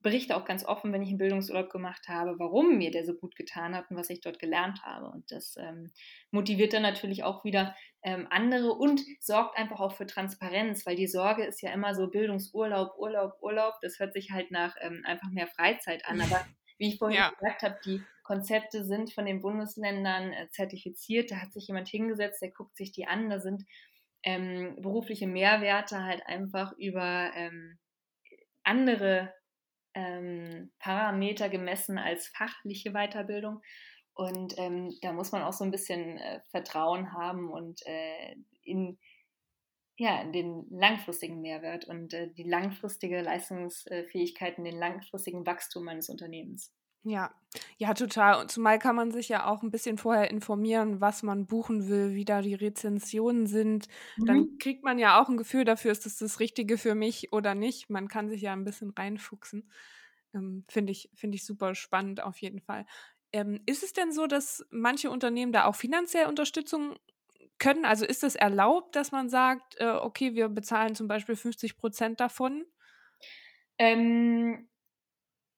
berichte 0.00 0.36
auch 0.36 0.44
ganz 0.44 0.64
offen, 0.64 0.92
wenn 0.92 1.02
ich 1.02 1.08
einen 1.08 1.18
Bildungsurlaub 1.18 1.70
gemacht 1.70 2.08
habe, 2.08 2.38
warum 2.38 2.76
mir 2.78 2.90
der 2.90 3.04
so 3.04 3.14
gut 3.14 3.34
getan 3.34 3.74
hat 3.74 3.90
und 3.90 3.96
was 3.96 4.10
ich 4.10 4.20
dort 4.20 4.38
gelernt 4.38 4.82
habe. 4.82 5.06
Und 5.06 5.30
das 5.32 5.56
ähm, 5.56 5.90
motiviert 6.30 6.72
dann 6.72 6.82
natürlich 6.82 7.24
auch 7.24 7.44
wieder 7.44 7.74
ähm, 8.02 8.26
andere 8.30 8.72
und 8.72 9.00
sorgt 9.20 9.58
einfach 9.58 9.80
auch 9.80 9.96
für 9.96 10.06
Transparenz, 10.06 10.86
weil 10.86 10.96
die 10.96 11.08
Sorge 11.08 11.44
ist 11.44 11.60
ja 11.62 11.72
immer 11.72 11.94
so 11.94 12.08
Bildungsurlaub, 12.08 12.96
Urlaub, 12.98 13.34
Urlaub. 13.40 13.74
Das 13.82 13.98
hört 13.98 14.12
sich 14.12 14.30
halt 14.30 14.50
nach 14.50 14.76
ähm, 14.80 15.02
einfach 15.04 15.30
mehr 15.30 15.48
Freizeit 15.48 16.06
an. 16.06 16.20
Aber 16.20 16.44
wie 16.78 16.88
ich 16.88 16.98
vorhin 16.98 17.18
ja. 17.18 17.30
gesagt 17.30 17.62
habe, 17.62 17.78
die 17.84 18.02
Konzepte 18.22 18.84
sind 18.84 19.12
von 19.12 19.24
den 19.24 19.40
Bundesländern 19.40 20.32
äh, 20.32 20.48
zertifiziert. 20.50 21.30
Da 21.30 21.36
hat 21.36 21.52
sich 21.52 21.68
jemand 21.68 21.88
hingesetzt, 21.88 22.42
der 22.42 22.50
guckt 22.50 22.76
sich 22.76 22.92
die 22.92 23.06
an. 23.06 23.30
Da 23.30 23.40
sind 23.40 23.64
ähm, 24.22 24.76
berufliche 24.80 25.26
Mehrwerte 25.26 26.02
halt 26.02 26.26
einfach 26.26 26.72
über 26.78 27.30
ähm, 27.34 27.78
andere 28.64 29.32
ähm, 29.96 30.70
Parameter 30.78 31.48
gemessen 31.48 31.98
als 31.98 32.28
fachliche 32.28 32.92
Weiterbildung. 32.92 33.62
Und 34.14 34.54
ähm, 34.58 34.96
da 35.02 35.12
muss 35.12 35.32
man 35.32 35.42
auch 35.42 35.52
so 35.52 35.64
ein 35.64 35.70
bisschen 35.70 36.18
äh, 36.18 36.40
Vertrauen 36.50 37.12
haben 37.12 37.50
und 37.50 37.80
äh, 37.86 38.36
in 38.62 38.98
ja, 39.98 40.24
den 40.24 40.66
langfristigen 40.70 41.40
Mehrwert 41.40 41.86
und 41.86 42.12
äh, 42.12 42.28
die 42.34 42.44
langfristige 42.44 43.22
Leistungsfähigkeit 43.22 44.58
und 44.58 44.64
den 44.64 44.78
langfristigen 44.78 45.46
Wachstum 45.46 45.88
eines 45.88 46.10
Unternehmens. 46.10 46.74
Ja, 47.08 47.30
ja, 47.78 47.94
total. 47.94 48.40
Und 48.40 48.50
zumal 48.50 48.80
kann 48.80 48.96
man 48.96 49.12
sich 49.12 49.28
ja 49.28 49.46
auch 49.46 49.62
ein 49.62 49.70
bisschen 49.70 49.96
vorher 49.96 50.28
informieren, 50.28 51.00
was 51.00 51.22
man 51.22 51.46
buchen 51.46 51.88
will, 51.88 52.14
wie 52.14 52.24
da 52.24 52.42
die 52.42 52.54
Rezensionen 52.54 53.46
sind. 53.46 53.86
Mhm. 54.16 54.26
Dann 54.26 54.58
kriegt 54.58 54.82
man 54.82 54.98
ja 54.98 55.20
auch 55.22 55.28
ein 55.28 55.36
Gefühl 55.36 55.64
dafür, 55.64 55.92
ist 55.92 56.04
das 56.04 56.18
das 56.18 56.40
Richtige 56.40 56.78
für 56.78 56.96
mich 56.96 57.32
oder 57.32 57.54
nicht. 57.54 57.90
Man 57.90 58.08
kann 58.08 58.28
sich 58.28 58.42
ja 58.42 58.52
ein 58.52 58.64
bisschen 58.64 58.90
reinfuchsen. 58.90 59.70
Ähm, 60.34 60.64
Finde 60.68 60.90
ich, 60.90 61.08
find 61.14 61.32
ich 61.36 61.46
super 61.46 61.76
spannend 61.76 62.20
auf 62.24 62.38
jeden 62.38 62.60
Fall. 62.60 62.86
Ähm, 63.32 63.60
ist 63.66 63.84
es 63.84 63.92
denn 63.92 64.10
so, 64.10 64.26
dass 64.26 64.66
manche 64.70 65.08
Unternehmen 65.08 65.52
da 65.52 65.66
auch 65.66 65.76
finanziell 65.76 66.26
Unterstützung 66.26 66.96
können? 67.58 67.84
Also 67.84 68.04
ist 68.04 68.24
es 68.24 68.34
erlaubt, 68.34 68.96
dass 68.96 69.12
man 69.12 69.28
sagt, 69.28 69.76
äh, 69.78 69.86
okay, 69.90 70.34
wir 70.34 70.48
bezahlen 70.48 70.96
zum 70.96 71.06
Beispiel 71.06 71.36
50 71.36 71.78
Prozent 71.78 72.18
davon? 72.18 72.64
Ähm, 73.78 74.68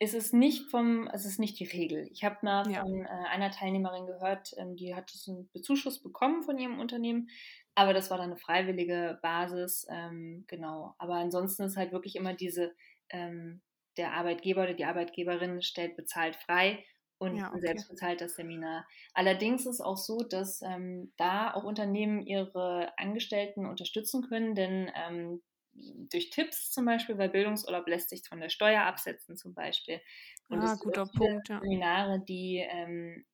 ist 0.00 0.14
es 0.14 0.32
nicht 0.32 0.70
vom, 0.70 1.08
es 1.12 1.24
ist 1.24 1.38
nicht 1.38 1.58
die 1.58 1.64
Regel. 1.64 2.08
Ich 2.12 2.22
habe 2.24 2.38
mal 2.42 2.70
ja. 2.70 2.82
von 2.82 3.04
äh, 3.04 3.08
einer 3.08 3.50
Teilnehmerin 3.50 4.06
gehört, 4.06 4.54
ähm, 4.56 4.76
die 4.76 4.94
hat 4.94 5.12
einen 5.26 5.50
Bezuschuss 5.52 6.00
bekommen 6.02 6.42
von 6.42 6.58
ihrem 6.58 6.78
Unternehmen, 6.78 7.28
aber 7.74 7.94
das 7.94 8.10
war 8.10 8.18
dann 8.18 8.30
eine 8.30 8.36
freiwillige 8.36 9.18
Basis, 9.22 9.86
ähm, 9.90 10.44
genau. 10.46 10.94
Aber 10.98 11.14
ansonsten 11.14 11.64
ist 11.64 11.76
halt 11.76 11.92
wirklich 11.92 12.16
immer 12.16 12.34
diese, 12.34 12.74
ähm, 13.10 13.60
der 13.96 14.12
Arbeitgeber 14.12 14.62
oder 14.62 14.74
die 14.74 14.84
Arbeitgeberin 14.84 15.62
stellt 15.62 15.96
bezahlt 15.96 16.36
frei 16.36 16.84
und 17.18 17.36
ja, 17.36 17.48
okay. 17.48 17.60
selbst 17.60 17.88
bezahlt 17.88 18.20
das 18.20 18.36
Seminar. 18.36 18.86
Allerdings 19.14 19.62
ist 19.62 19.74
es 19.74 19.80
auch 19.80 19.96
so, 19.96 20.18
dass 20.18 20.62
ähm, 20.62 21.12
da 21.16 21.52
auch 21.52 21.64
Unternehmen 21.64 22.24
ihre 22.24 22.92
Angestellten 22.96 23.66
unterstützen 23.66 24.22
können, 24.28 24.54
denn 24.54 24.90
ähm, 24.94 25.42
durch 26.10 26.30
Tipps 26.30 26.70
zum 26.70 26.84
Beispiel, 26.84 27.18
weil 27.18 27.28
Bildungsurlaub 27.28 27.86
lässt 27.86 28.10
sich 28.10 28.22
von 28.26 28.40
der 28.40 28.48
Steuer 28.48 28.82
absetzen 28.82 29.36
zum 29.36 29.54
Beispiel. 29.54 30.00
Und 30.48 30.60
ah, 30.60 30.76
guter 30.80 31.06
Punkt, 31.06 31.48
ja. 31.48 31.60
Seminare, 31.60 32.22
die 32.26 32.64
ähm, 32.68 33.24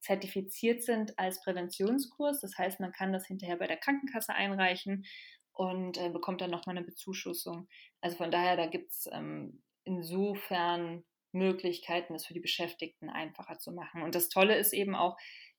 zertifiziert 0.00 0.82
sind 0.82 1.18
als 1.18 1.42
Präventionskurs. 1.42 2.40
Das 2.40 2.56
heißt, 2.58 2.80
man 2.80 2.92
kann 2.92 3.12
das 3.12 3.26
hinterher 3.26 3.56
bei 3.56 3.66
der 3.66 3.76
Krankenkasse 3.76 4.34
einreichen 4.34 5.04
und 5.52 5.98
äh, 5.98 6.10
bekommt 6.10 6.40
dann 6.40 6.50
nochmal 6.50 6.76
eine 6.76 6.86
Bezuschussung. 6.86 7.68
Also 8.00 8.16
von 8.16 8.30
daher, 8.30 8.56
da 8.56 8.66
gibt 8.66 8.90
es 8.90 9.08
ähm, 9.12 9.62
insofern 9.84 11.04
Möglichkeiten, 11.32 12.14
es 12.14 12.26
für 12.26 12.34
die 12.34 12.40
Beschäftigten 12.40 13.10
einfacher 13.10 13.58
zu 13.58 13.72
machen. 13.72 14.02
Und 14.02 14.14
das 14.14 14.28
Tolle 14.28 14.56
ist 14.56 14.72
eben 14.72 14.94
auch, 14.94 15.16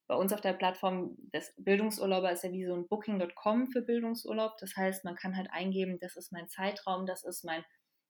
bei 0.08 0.16
uns 0.16 0.32
auf 0.34 0.42
der 0.42 0.54
Plattform 0.54 1.16
des 1.34 1.54
Bildungsurlauber 1.58 2.32
ist 2.32 2.44
ja 2.44 2.52
wie 2.52 2.66
so 2.66 2.76
ein 2.76 2.88
Booking.com 2.88 3.68
für 3.68 3.82
Bildungsurlaub. 3.82 4.58
Das 4.60 4.76
heißt, 4.76 5.04
man 5.04 5.16
kann 5.16 5.36
halt 5.36 5.50
eingeben, 5.52 5.98
das 6.00 6.16
ist 6.16 6.32
mein 6.32 6.48
Zeitraum, 6.48 7.06
das 7.06 7.24
ist 7.24 7.44
mein 7.44 7.64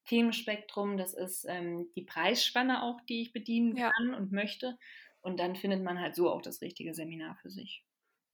Themenspektrum, 0.05 0.97
das 0.97 1.13
ist 1.13 1.45
ähm, 1.47 1.89
die 1.95 2.03
Preisspanne 2.03 2.83
auch, 2.83 2.99
die 3.07 3.21
ich 3.21 3.33
bedienen 3.33 3.75
ja. 3.75 3.91
kann 3.91 4.13
und 4.13 4.31
möchte. 4.31 4.77
Und 5.21 5.39
dann 5.39 5.55
findet 5.55 5.83
man 5.83 5.99
halt 5.99 6.15
so 6.15 6.29
auch 6.29 6.41
das 6.41 6.61
richtige 6.61 6.93
Seminar 6.93 7.35
für 7.41 7.49
sich. 7.49 7.83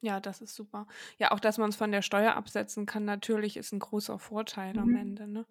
Ja, 0.01 0.19
das 0.19 0.41
ist 0.41 0.55
super. 0.55 0.87
Ja, 1.19 1.31
auch 1.31 1.39
dass 1.39 1.57
man 1.57 1.69
es 1.69 1.75
von 1.75 1.91
der 1.91 2.01
Steuer 2.01 2.35
absetzen 2.35 2.85
kann, 2.85 3.05
natürlich 3.05 3.55
ist 3.55 3.71
ein 3.71 3.79
großer 3.79 4.17
Vorteil 4.17 4.73
mhm. 4.73 4.79
am 4.79 4.95
Ende. 4.95 5.27
Ne? 5.27 5.45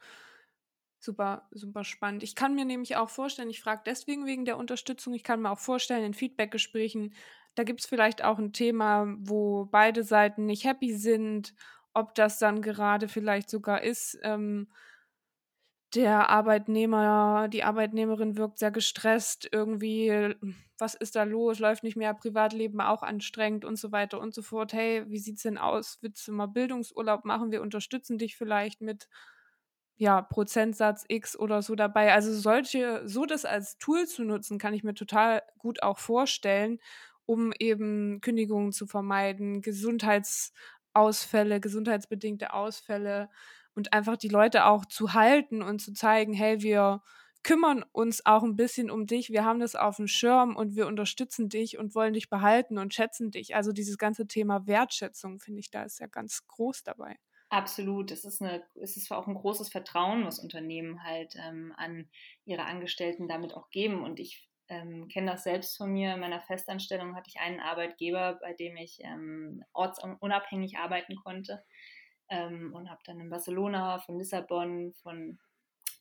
Super, 0.99 1.49
super 1.53 1.85
spannend. 1.85 2.23
Ich 2.25 2.35
kann 2.35 2.55
mir 2.55 2.67
nämlich 2.67 2.97
auch 2.97 3.09
vorstellen, 3.09 3.49
ich 3.49 3.63
frage 3.63 3.83
deswegen 3.87 4.27
wegen 4.27 4.45
der 4.45 4.59
Unterstützung, 4.59 5.15
ich 5.15 5.25
kann 5.25 5.41
mir 5.41 5.51
auch 5.51 5.59
vorstellen, 5.59 6.05
in 6.05 6.15
Feedbackgesprächen, 6.15 7.15
da 7.61 7.65
gibt 7.65 7.81
es 7.81 7.87
vielleicht 7.87 8.25
auch 8.25 8.39
ein 8.39 8.55
Thema, 8.55 9.07
wo 9.19 9.67
beide 9.67 10.03
Seiten 10.03 10.47
nicht 10.47 10.65
happy 10.65 10.95
sind, 10.95 11.55
ob 11.93 12.15
das 12.15 12.39
dann 12.39 12.63
gerade 12.63 13.07
vielleicht 13.07 13.51
sogar 13.51 13.83
ist, 13.83 14.19
ähm, 14.23 14.69
der 15.95 16.31
Arbeitnehmer, 16.31 17.49
die 17.49 17.65
Arbeitnehmerin 17.65 18.37
wirkt 18.37 18.61
sehr 18.61 18.71
gestresst, 18.71 19.49
irgendwie, 19.51 20.35
was 20.79 20.95
ist 20.95 21.17
da 21.17 21.25
los, 21.25 21.59
läuft 21.59 21.83
nicht 21.83 21.97
mehr, 21.97 22.15
Privatleben 22.15 22.81
auch 22.81 23.03
anstrengend 23.03 23.65
und 23.65 23.77
so 23.77 23.91
weiter 23.91 24.21
und 24.21 24.33
so 24.33 24.41
fort. 24.43 24.73
Hey, 24.73 25.05
wie 25.11 25.19
sieht's 25.19 25.43
denn 25.43 25.59
aus? 25.59 25.99
Willst 26.01 26.27
du 26.29 26.33
mal 26.33 26.47
Bildungsurlaub 26.47 27.25
machen? 27.25 27.51
Wir 27.51 27.61
unterstützen 27.61 28.19
dich 28.19 28.37
vielleicht 28.37 28.81
mit 28.81 29.09
ja, 29.97 30.23
Prozentsatz 30.23 31.05
X 31.09 31.39
oder 31.39 31.61
so 31.63 31.75
dabei. 31.75 32.13
Also 32.15 32.33
solche, 32.33 33.03
so 33.07 33.27
das 33.27 33.45
als 33.45 33.77
Tool 33.79 34.07
zu 34.07 34.25
nutzen, 34.25 34.59
kann 34.59 34.73
ich 34.75 34.83
mir 34.85 34.95
total 34.95 35.43
gut 35.59 35.83
auch 35.83 35.99
vorstellen, 35.99 36.79
um 37.31 37.53
eben 37.59 38.21
Kündigungen 38.21 38.73
zu 38.73 38.87
vermeiden, 38.87 39.63
Gesundheitsausfälle, 39.63 41.61
gesundheitsbedingte 41.61 42.53
Ausfälle 42.53 43.31
und 43.75 43.93
einfach 43.93 44.17
die 44.17 44.29
Leute 44.29 44.67
auch 44.67 44.85
zu 44.85 45.15
halten 45.15 45.63
und 45.63 45.81
zu 45.81 45.93
zeigen, 45.93 46.33
hey, 46.33 46.61
wir, 46.63 47.03
kümmern 47.43 47.85
uns 47.93 48.27
auch 48.27 48.43
ein 48.43 48.57
bisschen 48.57 48.91
um 48.91 49.07
dich, 49.07 49.31
wir 49.31 49.45
haben 49.45 49.61
das 49.61 49.75
auf 49.75 49.97
dem 49.97 50.07
Schirm 50.07 50.57
und 50.57 50.77
wir 50.77 50.87
unterstützen 50.87 51.49
dich 51.49 51.79
und 51.79 51.95
wollen 51.95 52.13
dich 52.13 52.29
behalten 52.29 52.79
und 52.79 52.93
schätzen 52.95 53.31
dich. 53.31 53.55
Also 53.55 53.73
dieses 53.73 53.97
ganze 53.97 54.27
Thema 54.27 54.67
Wertschätzung, 54.67 55.39
finde 55.39 55.61
ich, 55.61 55.71
da 55.71 55.85
ist 55.85 56.01
ja 56.01 56.07
ganz 56.07 56.47
groß 56.47 56.83
dabei. 56.83 57.17
Absolut. 57.49 58.11
Es 58.11 58.25
ist, 58.25 58.43
eine, 58.43 58.63
es 58.81 58.97
ist 58.97 59.11
auch 59.11 59.27
ein 59.27 59.35
großes 59.35 59.71
Vertrauen, 59.71 60.25
was 60.25 60.39
Unternehmen 60.39 61.03
halt 61.03 61.35
ähm, 61.37 61.73
an 61.77 62.09
ihre 62.45 62.65
Angestellten 62.65 63.27
damit 63.27 63.55
auch 63.55 63.71
geben. 63.71 64.05
Und 64.05 64.21
ich 64.21 64.50
ähm, 64.71 65.09
kenne 65.09 65.33
das 65.33 65.43
selbst 65.43 65.77
von 65.77 65.93
mir. 65.93 66.15
In 66.15 66.21
meiner 66.21 66.41
Festanstellung 66.41 67.15
hatte 67.17 67.29
ich 67.29 67.41
einen 67.41 67.61
Arbeitgeber, 67.61 68.39
bei 68.41 68.55
dem 68.55 68.77
ich 68.77 69.01
ähm, 69.03 69.63
ortsunabhängig 69.73 70.79
arbeiten 70.79 71.17
konnte 71.17 71.63
ähm, 72.31 72.73
und 72.75 72.89
habe 72.89 73.01
dann 73.05 73.21
in 73.21 73.29
Barcelona, 73.29 73.99
von 73.99 74.17
Lissabon, 74.19 74.95
von 75.03 75.39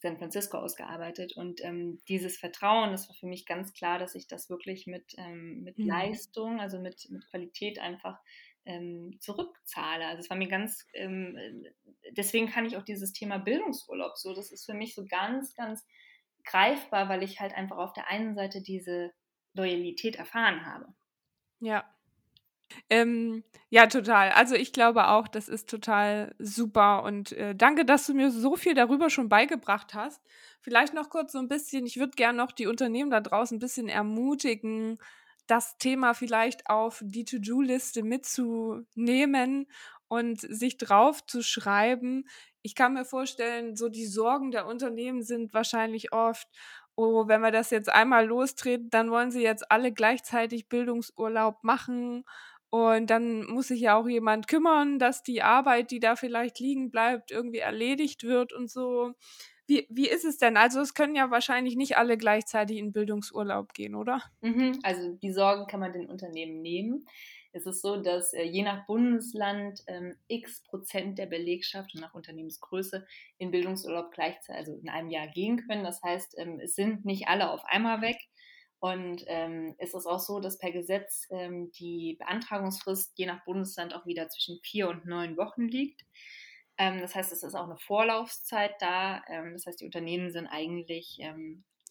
San 0.01 0.17
Francisco 0.17 0.59
ausgearbeitet. 0.59 1.35
Und 1.35 1.63
ähm, 1.63 1.99
dieses 2.07 2.37
Vertrauen, 2.37 2.91
das 2.91 3.09
war 3.09 3.15
für 3.15 3.27
mich 3.27 3.45
ganz 3.45 3.73
klar, 3.73 3.99
dass 3.99 4.15
ich 4.15 4.27
das 4.27 4.49
wirklich 4.49 4.87
mit, 4.87 5.13
ähm, 5.17 5.63
mit 5.63 5.77
mhm. 5.77 5.87
Leistung, 5.87 6.61
also 6.61 6.79
mit, 6.79 7.07
mit 7.09 7.27
Qualität 7.29 7.79
einfach 7.79 8.19
ähm, 8.65 9.17
zurückzahle. 9.19 10.05
Also 10.05 10.21
es 10.21 10.29
war 10.29 10.37
mir 10.37 10.47
ganz, 10.47 10.85
ähm, 10.93 11.37
deswegen 12.11 12.47
kann 12.47 12.65
ich 12.65 12.77
auch 12.77 12.83
dieses 12.83 13.13
Thema 13.13 13.39
Bildungsurlaub 13.39 14.15
so, 14.15 14.33
das 14.33 14.51
ist 14.51 14.65
für 14.65 14.75
mich 14.75 14.93
so 14.93 15.05
ganz, 15.05 15.55
ganz 15.55 15.85
greifbar, 16.49 17.09
weil 17.09 17.23
ich 17.23 17.39
halt 17.39 17.53
einfach 17.53 17.77
auf 17.77 17.93
der 17.93 18.07
einen 18.09 18.35
Seite 18.35 18.61
diese 18.61 19.11
Loyalität 19.53 20.15
erfahren 20.15 20.65
habe. 20.65 20.93
Ja, 21.59 21.85
ähm, 22.89 23.43
ja, 23.69 23.87
total. 23.87 24.31
Also 24.31 24.55
ich 24.55 24.73
glaube 24.73 25.07
auch, 25.07 25.27
das 25.27 25.49
ist 25.49 25.69
total 25.69 26.35
super 26.39 27.03
und 27.03 27.31
äh, 27.33 27.55
danke, 27.55 27.85
dass 27.85 28.05
du 28.05 28.13
mir 28.13 28.31
so 28.31 28.55
viel 28.55 28.73
darüber 28.73 29.09
schon 29.09 29.29
beigebracht 29.29 29.93
hast. 29.93 30.21
Vielleicht 30.61 30.93
noch 30.93 31.09
kurz 31.09 31.31
so 31.31 31.39
ein 31.39 31.47
bisschen, 31.47 31.85
ich 31.85 31.97
würde 31.97 32.11
gerne 32.15 32.37
noch 32.37 32.51
die 32.51 32.67
Unternehmen 32.67 33.11
da 33.11 33.21
draußen 33.21 33.57
ein 33.57 33.59
bisschen 33.59 33.89
ermutigen, 33.89 34.99
das 35.47 35.77
Thema 35.77 36.13
vielleicht 36.13 36.69
auf 36.69 37.01
die 37.03 37.25
To-Do-Liste 37.25 38.03
mitzunehmen 38.03 39.67
und 40.09 40.41
sich 40.41 40.77
drauf 40.77 41.25
zu 41.25 41.41
schreiben. 41.41 42.25
Ich 42.61 42.75
kann 42.75 42.93
mir 42.93 43.05
vorstellen, 43.05 43.77
so 43.77 43.87
die 43.89 44.05
Sorgen 44.05 44.51
der 44.51 44.65
Unternehmen 44.67 45.23
sind 45.23 45.53
wahrscheinlich 45.53 46.11
oft, 46.11 46.47
oh, 46.95 47.27
wenn 47.27 47.41
wir 47.41 47.51
das 47.51 47.69
jetzt 47.69 47.89
einmal 47.89 48.25
lostreten, 48.27 48.89
dann 48.89 49.11
wollen 49.11 49.31
sie 49.31 49.41
jetzt 49.41 49.71
alle 49.71 49.93
gleichzeitig 49.93 50.67
Bildungsurlaub 50.67 51.63
machen 51.63 52.25
und 52.69 53.09
dann 53.09 53.45
muss 53.45 53.69
sich 53.69 53.81
ja 53.81 53.95
auch 53.95 54.07
jemand 54.07 54.47
kümmern, 54.47 54.99
dass 54.99 55.23
die 55.23 55.41
Arbeit, 55.41 55.91
die 55.91 55.99
da 55.99 56.15
vielleicht 56.15 56.59
liegen 56.59 56.91
bleibt, 56.91 57.31
irgendwie 57.31 57.59
erledigt 57.59 58.23
wird 58.23 58.53
und 58.53 58.69
so. 58.69 59.13
Wie, 59.67 59.87
wie 59.89 60.09
ist 60.09 60.25
es 60.25 60.37
denn? 60.37 60.57
Also 60.57 60.81
es 60.81 60.93
können 60.93 61.15
ja 61.15 61.31
wahrscheinlich 61.31 61.75
nicht 61.75 61.97
alle 61.97 62.17
gleichzeitig 62.17 62.77
in 62.77 62.91
Bildungsurlaub 62.91 63.73
gehen, 63.73 63.95
oder? 63.95 64.21
Mhm, 64.41 64.79
also 64.83 65.13
die 65.15 65.31
Sorgen 65.31 65.67
kann 65.67 65.79
man 65.79 65.93
den 65.93 66.09
Unternehmen 66.09 66.61
nehmen. 66.61 67.05
Es 67.51 67.65
ist 67.65 67.81
so, 67.81 68.01
dass 68.01 68.33
äh, 68.33 68.43
je 68.43 68.63
nach 68.63 68.85
Bundesland 68.85 69.81
ähm, 69.87 70.17
x 70.27 70.63
Prozent 70.63 71.17
der 71.17 71.25
Belegschaft 71.25 71.93
und 71.95 72.01
nach 72.01 72.13
Unternehmensgröße 72.13 73.05
in 73.37 73.51
Bildungsurlaub 73.51 74.11
gleichzeitig, 74.11 74.59
also 74.59 74.73
in 74.75 74.89
einem 74.89 75.09
Jahr 75.09 75.27
gehen 75.27 75.65
können. 75.67 75.83
Das 75.83 76.01
heißt, 76.03 76.37
ähm, 76.37 76.59
es 76.59 76.75
sind 76.75 77.05
nicht 77.05 77.27
alle 77.27 77.51
auf 77.51 77.63
einmal 77.65 78.01
weg. 78.01 78.17
Und 78.79 79.23
ähm, 79.27 79.75
es 79.77 79.93
ist 79.93 80.05
auch 80.05 80.19
so, 80.19 80.39
dass 80.39 80.57
per 80.57 80.71
Gesetz 80.71 81.27
ähm, 81.31 81.71
die 81.71 82.15
Beantragungsfrist 82.19 83.11
je 83.17 83.25
nach 83.25 83.43
Bundesland 83.43 83.93
auch 83.93 84.05
wieder 84.05 84.29
zwischen 84.29 84.59
vier 84.63 84.87
und 84.87 85.05
neun 85.05 85.35
Wochen 85.35 85.67
liegt. 85.67 86.05
Ähm, 86.77 87.01
das 87.01 87.13
heißt, 87.13 87.31
es 87.33 87.43
ist 87.43 87.55
auch 87.55 87.65
eine 87.65 87.77
Vorlaufzeit 87.77 88.75
da. 88.79 89.21
Ähm, 89.27 89.51
das 89.53 89.65
heißt, 89.65 89.81
die 89.81 89.85
Unternehmen 89.85 90.31
sind 90.31 90.47
eigentlich, 90.47 91.17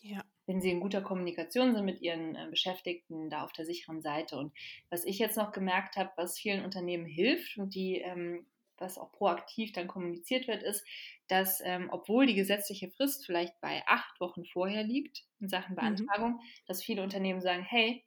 ja. 0.00 0.24
Wenn 0.48 0.60
sie 0.60 0.70
in 0.70 0.80
guter 0.80 1.02
Kommunikation 1.02 1.74
sind 1.74 1.84
mit 1.84 2.00
ihren 2.00 2.34
äh, 2.34 2.48
Beschäftigten, 2.50 3.30
da 3.30 3.44
auf 3.44 3.52
der 3.52 3.66
sicheren 3.66 4.00
Seite. 4.00 4.38
Und 4.38 4.52
was 4.90 5.04
ich 5.04 5.18
jetzt 5.18 5.36
noch 5.36 5.52
gemerkt 5.52 5.96
habe, 5.96 6.10
was 6.16 6.38
vielen 6.38 6.64
Unternehmen 6.64 7.06
hilft 7.06 7.58
und 7.58 7.74
die 7.74 8.00
ähm, 8.00 8.46
was 8.80 8.98
auch 8.98 9.12
proaktiv 9.12 9.72
dann 9.72 9.88
kommuniziert 9.88 10.46
wird, 10.48 10.62
ist, 10.62 10.86
dass 11.26 11.60
ähm, 11.64 11.88
obwohl 11.90 12.26
die 12.26 12.34
gesetzliche 12.34 12.90
Frist 12.90 13.26
vielleicht 13.26 13.60
bei 13.60 13.82
acht 13.86 14.20
Wochen 14.20 14.44
vorher 14.44 14.84
liegt 14.84 15.24
in 15.40 15.48
Sachen 15.48 15.72
mhm. 15.72 15.76
Beantragung, 15.80 16.32
mhm. 16.34 16.40
dass 16.66 16.82
viele 16.82 17.02
Unternehmen 17.02 17.40
sagen, 17.40 17.62
hey, 17.62 18.04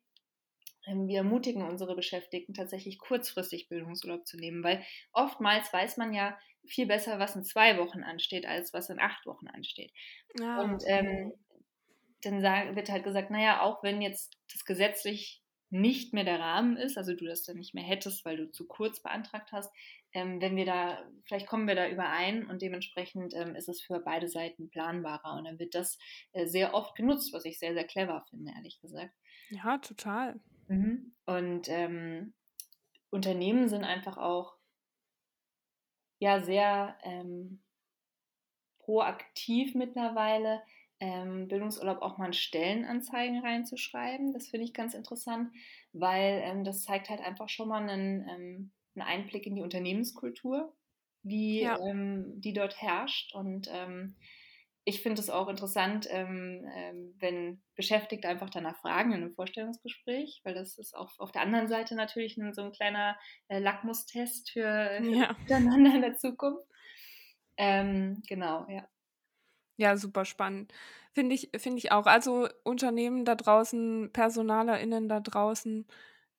ähm, 0.88 1.08
wir 1.08 1.20
ermutigen 1.20 1.64
unsere 1.64 1.96
Beschäftigten 1.96 2.54
tatsächlich 2.54 2.98
kurzfristig 2.98 3.70
Bildungsurlaub 3.70 4.26
zu 4.26 4.38
nehmen, 4.38 4.64
weil 4.64 4.84
oftmals 5.12 5.72
weiß 5.72 5.98
man 5.98 6.14
ja 6.14 6.38
viel 6.66 6.88
besser, 6.88 7.20
was 7.20 7.36
in 7.36 7.44
zwei 7.44 7.78
Wochen 7.78 8.04
ansteht, 8.04 8.46
als 8.46 8.74
was 8.74 8.90
in 8.90 9.00
acht 9.00 9.26
Wochen 9.26 9.48
ansteht. 9.48 9.92
Ah, 10.42 10.62
Und 10.62 10.84
ähm, 10.88 11.34
dann 12.22 12.42
sagen, 12.42 12.76
wird 12.76 12.90
halt 12.90 13.04
gesagt, 13.04 13.32
naja, 13.32 13.62
auch 13.62 13.84
wenn 13.84 14.02
jetzt 14.02 14.38
das 14.52 14.66
gesetzlich 14.66 15.42
nicht 15.70 16.14
mehr 16.14 16.26
der 16.26 16.40
Rahmen 16.40 16.76
ist, 16.76 16.98
also 16.98 17.16
du 17.16 17.26
das 17.26 17.44
dann 17.44 17.58
nicht 17.58 17.74
mehr 17.74 17.84
hättest, 17.84 18.26
weil 18.26 18.38
du 18.38 18.52
zu 18.52 18.68
kurz 18.68 19.02
beantragt 19.02 19.52
hast, 19.54 19.72
ähm, 20.14 20.42
wenn 20.42 20.58
wir 20.58 20.66
da, 20.66 21.02
vielleicht 21.26 21.48
kommen 21.48 21.68
wir 21.68 21.76
da 21.76 21.88
überein 21.88 22.46
und 22.48 22.62
dementsprechend 22.62 23.34
ähm, 23.34 23.56
ist 23.56 23.70
es 23.70 23.82
für 23.82 24.00
beide 24.00 24.28
Seiten 24.28 24.70
planbarer 24.70 25.38
und 25.38 25.46
dann 25.46 25.60
wird 25.60 25.74
das 25.74 25.98
äh, 26.34 26.46
sehr 26.46 26.74
oft 26.74 26.96
genutzt, 26.96 27.32
was 27.32 27.46
ich 27.46 27.58
sehr, 27.58 27.74
sehr 27.74 27.86
clever 27.86 28.26
finde, 28.30 28.52
ehrlich 28.54 28.82
gesagt. 28.82 29.16
Ja, 29.50 29.78
total. 29.78 30.42
Mhm. 30.68 31.16
Und 31.26 31.70
ähm, 31.70 32.34
Unternehmen 33.10 33.70
sind 33.70 33.86
einfach 33.86 34.18
auch 34.18 34.58
ja 36.20 36.42
sehr 36.42 36.98
ähm, 37.04 37.62
proaktiv 38.80 39.76
mittlerweile, 39.76 40.62
ähm, 41.02 41.50
Bildungsurlaub 41.50 42.02
auch 42.02 42.18
mal 42.18 42.28
in 42.28 42.34
Stellenanzeigen 42.34 43.42
reinzuschreiben. 43.44 44.32
Das 44.32 44.48
finde 44.48 44.66
ich 44.66 44.74
ganz 44.74 44.94
interessant, 44.94 45.52
weil 45.92 46.42
ähm, 46.46 46.64
das 46.64 46.84
zeigt 46.84 47.10
halt 47.10 47.20
einfach 47.20 47.50
schon 47.50 47.68
mal 47.68 47.82
einen 47.90 48.72
einen 48.96 49.08
Einblick 49.08 49.46
in 49.46 49.56
die 49.56 49.62
Unternehmenskultur, 49.62 50.74
wie 51.24 51.62
ja. 51.62 51.80
ähm, 51.80 52.40
die 52.42 52.54
dort 52.54 52.82
herrscht. 52.82 53.34
Und 53.34 53.70
ähm, 53.72 54.16
ich 54.84 55.02
finde 55.02 55.22
es 55.22 55.30
auch 55.30 55.48
interessant, 55.48 56.08
ähm, 56.10 56.68
ähm, 56.74 57.16
wenn 57.20 57.62
Beschäftigte 57.76 58.28
einfach 58.28 58.50
danach 58.50 58.78
fragen 58.80 59.12
in 59.12 59.22
einem 59.22 59.34
Vorstellungsgespräch, 59.34 60.42
weil 60.44 60.56
das 60.56 60.78
ist 60.78 60.96
auch 60.96 61.12
auf 61.20 61.32
der 61.32 61.44
anderen 61.44 61.68
Seite 61.68 61.96
natürlich 61.96 62.38
ein, 62.38 62.54
so 62.54 62.64
ein 62.64 62.72
kleiner 62.72 63.18
äh, 63.48 63.60
Lackmustest 63.60 64.52
für, 64.52 65.00
für 65.02 65.10
ja. 65.10 65.34
miteinander 65.40 65.96
in 65.96 66.02
der 66.02 66.18
Zukunft. 66.18 66.66
Ähm, 67.58 68.24
genau, 68.28 68.66
ja. 68.70 68.88
Ja, 69.78 69.98
super 69.98 70.26
spannend. 70.26 70.74
Finde 71.14 71.36
ich, 71.36 71.50
finde 71.58 71.80
ich 71.80 71.92
auch. 71.92 72.06
Also 72.06 72.48
Unternehmen 72.64 73.26
da 73.26 73.36
draußen, 73.36 74.12
PersonalerInnen 74.14 75.10
da 75.10 75.20
draußen, 75.20 75.86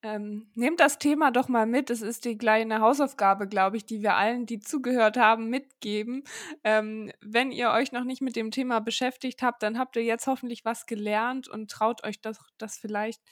ähm, 0.05 0.49
nehmt 0.55 0.81
das 0.81 0.99
Thema 0.99 1.31
doch 1.31 1.49
mal 1.49 1.67
mit. 1.67 1.91
Es 1.91 2.03
ist 2.03 2.25
die 2.25 2.37
kleine 2.39 2.81
Hausaufgabe, 2.81 3.49
glaube 3.49 3.77
ich, 3.77 3.87
die 3.87 4.03
wir 4.03 4.17
allen, 4.17 4.47
die 4.47 4.61
zugehört 4.61 5.17
haben, 5.17 5.49
mitgeben. 5.49 6.25
Ähm, 6.65 7.13
wenn 7.21 7.53
ihr 7.53 7.71
euch 7.71 7.93
noch 7.93 8.05
nicht 8.05 8.21
mit 8.23 8.37
dem 8.37 8.51
Thema 8.51 8.81
beschäftigt 8.81 9.43
habt, 9.43 9.63
dann 9.63 9.79
habt 9.79 9.97
ihr 9.97 10.03
jetzt 10.05 10.27
hoffentlich 10.27 10.65
was 10.65 10.87
gelernt 10.87 11.49
und 11.49 11.71
traut 11.71 12.05
euch 12.05 12.21
das, 12.21 12.39
das 12.59 12.79
vielleicht 12.79 13.23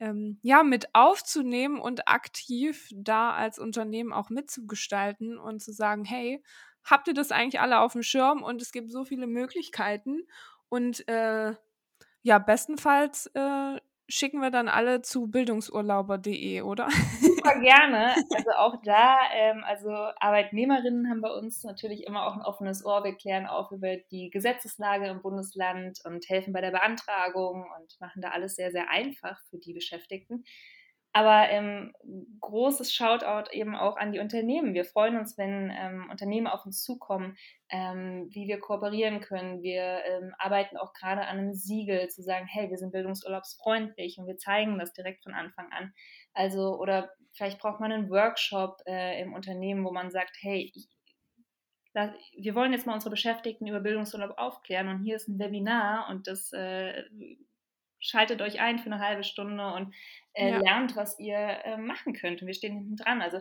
ähm, 0.00 0.38
ja 0.42 0.62
mit 0.62 0.94
aufzunehmen 0.94 1.78
und 1.80 2.08
aktiv 2.08 2.88
da 2.94 3.32
als 3.32 3.58
Unternehmen 3.58 4.12
auch 4.12 4.30
mitzugestalten 4.30 5.38
und 5.38 5.60
zu 5.62 5.72
sagen, 5.72 6.04
hey, 6.04 6.42
habt 6.84 7.08
ihr 7.08 7.14
das 7.14 7.32
eigentlich 7.32 7.60
alle 7.60 7.80
auf 7.80 7.92
dem 7.92 8.02
Schirm 8.02 8.42
und 8.42 8.62
es 8.62 8.72
gibt 8.72 8.90
so 8.90 9.04
viele 9.04 9.26
Möglichkeiten 9.26 10.26
und 10.68 11.06
äh, 11.08 11.54
ja, 12.22 12.38
bestenfalls 12.38 13.26
äh, 13.34 13.80
schicken 14.10 14.40
wir 14.40 14.50
dann 14.50 14.68
alle 14.68 15.02
zu 15.02 15.28
bildungsurlauber.de, 15.28 16.62
oder? 16.62 16.88
Super 17.20 17.60
gerne. 17.60 18.14
Also 18.34 18.50
auch 18.56 18.74
da, 18.84 19.18
ähm, 19.32 19.62
also 19.64 19.90
Arbeitnehmerinnen 19.90 21.08
haben 21.08 21.20
bei 21.20 21.30
uns 21.30 21.62
natürlich 21.62 22.06
immer 22.06 22.26
auch 22.26 22.34
ein 22.34 22.42
offenes 22.42 22.84
Ohr. 22.84 23.04
Wir 23.04 23.14
klären 23.14 23.46
auf 23.46 23.70
über 23.70 23.96
die 24.10 24.30
Gesetzeslage 24.30 25.06
im 25.06 25.22
Bundesland 25.22 26.00
und 26.04 26.28
helfen 26.28 26.52
bei 26.52 26.60
der 26.60 26.72
Beantragung 26.72 27.66
und 27.78 28.00
machen 28.00 28.20
da 28.20 28.30
alles 28.30 28.56
sehr, 28.56 28.72
sehr 28.72 28.90
einfach 28.90 29.38
für 29.48 29.58
die 29.58 29.72
Beschäftigten. 29.72 30.44
Aber 31.12 31.48
ähm, 31.48 31.92
großes 32.40 32.92
Shoutout 32.92 33.50
eben 33.50 33.74
auch 33.74 33.96
an 33.96 34.12
die 34.12 34.20
Unternehmen. 34.20 34.74
Wir 34.74 34.84
freuen 34.84 35.16
uns, 35.16 35.36
wenn 35.36 35.72
ähm, 35.76 36.08
Unternehmen 36.08 36.46
auf 36.46 36.64
uns 36.64 36.84
zukommen, 36.84 37.36
ähm, 37.68 38.28
wie 38.30 38.46
wir 38.46 38.60
kooperieren 38.60 39.20
können. 39.20 39.60
Wir 39.62 40.04
ähm, 40.04 40.34
arbeiten 40.38 40.76
auch 40.76 40.92
gerade 40.92 41.22
an 41.22 41.38
einem 41.38 41.52
Siegel, 41.52 42.08
zu 42.08 42.22
sagen, 42.22 42.46
hey, 42.46 42.70
wir 42.70 42.76
sind 42.76 42.92
bildungsurlaubsfreundlich 42.92 44.18
und 44.18 44.28
wir 44.28 44.36
zeigen 44.36 44.78
das 44.78 44.92
direkt 44.92 45.24
von 45.24 45.34
Anfang 45.34 45.72
an. 45.72 45.92
Also, 46.32 46.78
oder 46.78 47.10
vielleicht 47.32 47.58
braucht 47.58 47.80
man 47.80 47.90
einen 47.90 48.10
Workshop 48.10 48.78
äh, 48.86 49.20
im 49.20 49.32
Unternehmen, 49.32 49.84
wo 49.84 49.90
man 49.90 50.12
sagt, 50.12 50.36
hey, 50.40 50.70
ich, 50.74 50.88
wir 52.36 52.54
wollen 52.54 52.72
jetzt 52.72 52.86
mal 52.86 52.94
unsere 52.94 53.10
Beschäftigten 53.10 53.66
über 53.66 53.80
Bildungsurlaub 53.80 54.38
aufklären 54.38 54.86
und 54.86 55.02
hier 55.02 55.16
ist 55.16 55.26
ein 55.26 55.40
Webinar 55.40 56.08
und 56.08 56.28
das 56.28 56.52
äh, 56.52 57.02
schaltet 58.00 58.42
euch 58.42 58.60
ein 58.60 58.78
für 58.78 58.90
eine 58.90 58.98
halbe 58.98 59.24
Stunde 59.24 59.72
und 59.74 59.94
äh, 60.32 60.50
ja. 60.50 60.58
lernt, 60.58 60.96
was 60.96 61.18
ihr 61.18 61.36
äh, 61.36 61.76
machen 61.76 62.14
könnt. 62.14 62.40
Und 62.40 62.46
wir 62.46 62.54
stehen 62.54 62.74
hinten 62.74 62.96
dran. 62.96 63.22
Also 63.22 63.38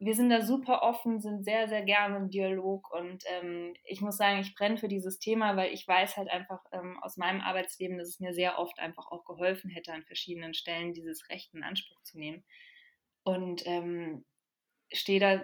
wir 0.00 0.14
sind 0.14 0.30
da 0.30 0.42
super 0.42 0.82
offen, 0.82 1.20
sind 1.20 1.44
sehr, 1.44 1.68
sehr 1.68 1.82
gerne 1.82 2.18
im 2.18 2.30
Dialog 2.30 2.92
und 2.92 3.24
ähm, 3.26 3.74
ich 3.82 4.00
muss 4.00 4.16
sagen, 4.16 4.38
ich 4.38 4.54
brenne 4.54 4.78
für 4.78 4.86
dieses 4.86 5.18
Thema, 5.18 5.56
weil 5.56 5.72
ich 5.72 5.88
weiß 5.88 6.16
halt 6.16 6.30
einfach 6.30 6.64
ähm, 6.72 6.98
aus 7.02 7.16
meinem 7.16 7.40
Arbeitsleben, 7.40 7.98
dass 7.98 8.08
es 8.08 8.20
mir 8.20 8.32
sehr 8.32 8.60
oft 8.60 8.78
einfach 8.78 9.10
auch 9.10 9.24
geholfen 9.24 9.70
hätte, 9.70 9.92
an 9.92 10.04
verschiedenen 10.04 10.54
Stellen 10.54 10.94
dieses 10.94 11.28
Recht 11.30 11.52
in 11.52 11.64
Anspruch 11.64 12.00
zu 12.02 12.16
nehmen. 12.16 12.44
Und 13.24 13.66
ähm, 13.66 14.24
stehe 14.92 15.20
da 15.20 15.42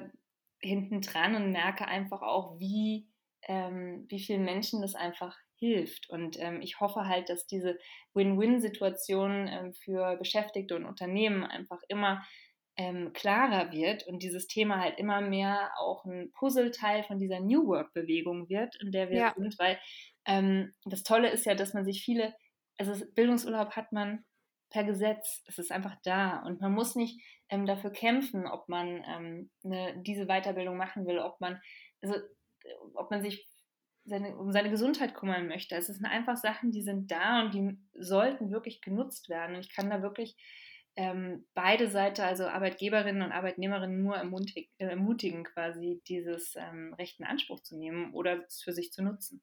hinten 0.60 1.00
dran 1.00 1.34
und 1.34 1.50
merke 1.50 1.86
einfach 1.86 2.22
auch, 2.22 2.58
wie, 2.60 3.08
ähm, 3.42 4.06
wie 4.08 4.20
vielen 4.20 4.44
Menschen 4.44 4.82
das 4.82 4.94
einfach 4.94 5.36
hilft. 5.64 6.08
Und 6.10 6.38
ähm, 6.40 6.60
ich 6.60 6.80
hoffe 6.80 7.06
halt, 7.06 7.28
dass 7.28 7.46
diese 7.46 7.78
Win-Win-Situation 8.14 9.48
ähm, 9.48 9.72
für 9.72 10.16
Beschäftigte 10.16 10.76
und 10.76 10.84
Unternehmen 10.84 11.44
einfach 11.44 11.80
immer 11.88 12.24
ähm, 12.76 13.12
klarer 13.12 13.72
wird 13.72 14.06
und 14.06 14.22
dieses 14.22 14.46
Thema 14.46 14.80
halt 14.80 14.98
immer 14.98 15.20
mehr 15.20 15.70
auch 15.78 16.04
ein 16.04 16.32
Puzzleteil 16.32 17.04
von 17.04 17.18
dieser 17.18 17.40
New 17.40 17.66
Work-Bewegung 17.66 18.48
wird, 18.48 18.74
in 18.80 18.90
der 18.90 19.10
wir 19.10 19.18
ja. 19.18 19.34
sind, 19.36 19.58
weil 19.58 19.78
ähm, 20.26 20.74
das 20.84 21.02
Tolle 21.02 21.30
ist 21.30 21.46
ja, 21.46 21.54
dass 21.54 21.74
man 21.74 21.84
sich 21.84 22.02
viele, 22.04 22.34
also 22.76 22.92
Bildungsurlaub 23.14 23.76
hat 23.76 23.92
man 23.92 24.24
per 24.70 24.82
Gesetz, 24.82 25.44
es 25.46 25.58
ist 25.58 25.70
einfach 25.70 25.94
da 26.02 26.42
und 26.44 26.60
man 26.60 26.72
muss 26.72 26.96
nicht 26.96 27.22
ähm, 27.48 27.64
dafür 27.64 27.90
kämpfen, 27.90 28.48
ob 28.48 28.68
man 28.68 29.04
ähm, 29.06 29.50
eine, 29.62 30.02
diese 30.02 30.26
Weiterbildung 30.26 30.76
machen 30.76 31.06
will, 31.06 31.20
ob 31.20 31.40
man, 31.40 31.60
also, 32.02 32.16
ob 32.94 33.10
man 33.10 33.22
sich 33.22 33.46
seine, 34.04 34.36
um 34.36 34.52
seine 34.52 34.70
Gesundheit 34.70 35.14
kümmern 35.14 35.48
möchte. 35.48 35.74
Es 35.74 35.86
sind 35.86 36.04
einfach 36.04 36.36
Sachen, 36.36 36.70
die 36.70 36.82
sind 36.82 37.10
da 37.10 37.42
und 37.42 37.54
die 37.54 37.78
sollten 37.94 38.50
wirklich 38.50 38.80
genutzt 38.80 39.28
werden. 39.28 39.56
Und 39.56 39.62
ich 39.62 39.74
kann 39.74 39.90
da 39.90 40.02
wirklich 40.02 40.36
ähm, 40.96 41.46
beide 41.54 41.88
Seiten, 41.88 42.20
also 42.22 42.46
Arbeitgeberinnen 42.46 43.22
und 43.22 43.32
Arbeitnehmerinnen, 43.32 44.02
nur 44.02 44.16
ermutig, 44.16 44.70
äh, 44.78 44.86
ermutigen, 44.86 45.44
quasi 45.44 46.02
dieses 46.06 46.54
ähm, 46.56 46.94
Recht 46.94 47.18
in 47.18 47.26
Anspruch 47.26 47.60
zu 47.60 47.76
nehmen 47.76 48.12
oder 48.12 48.44
es 48.44 48.62
für 48.62 48.72
sich 48.72 48.92
zu 48.92 49.02
nutzen. 49.02 49.42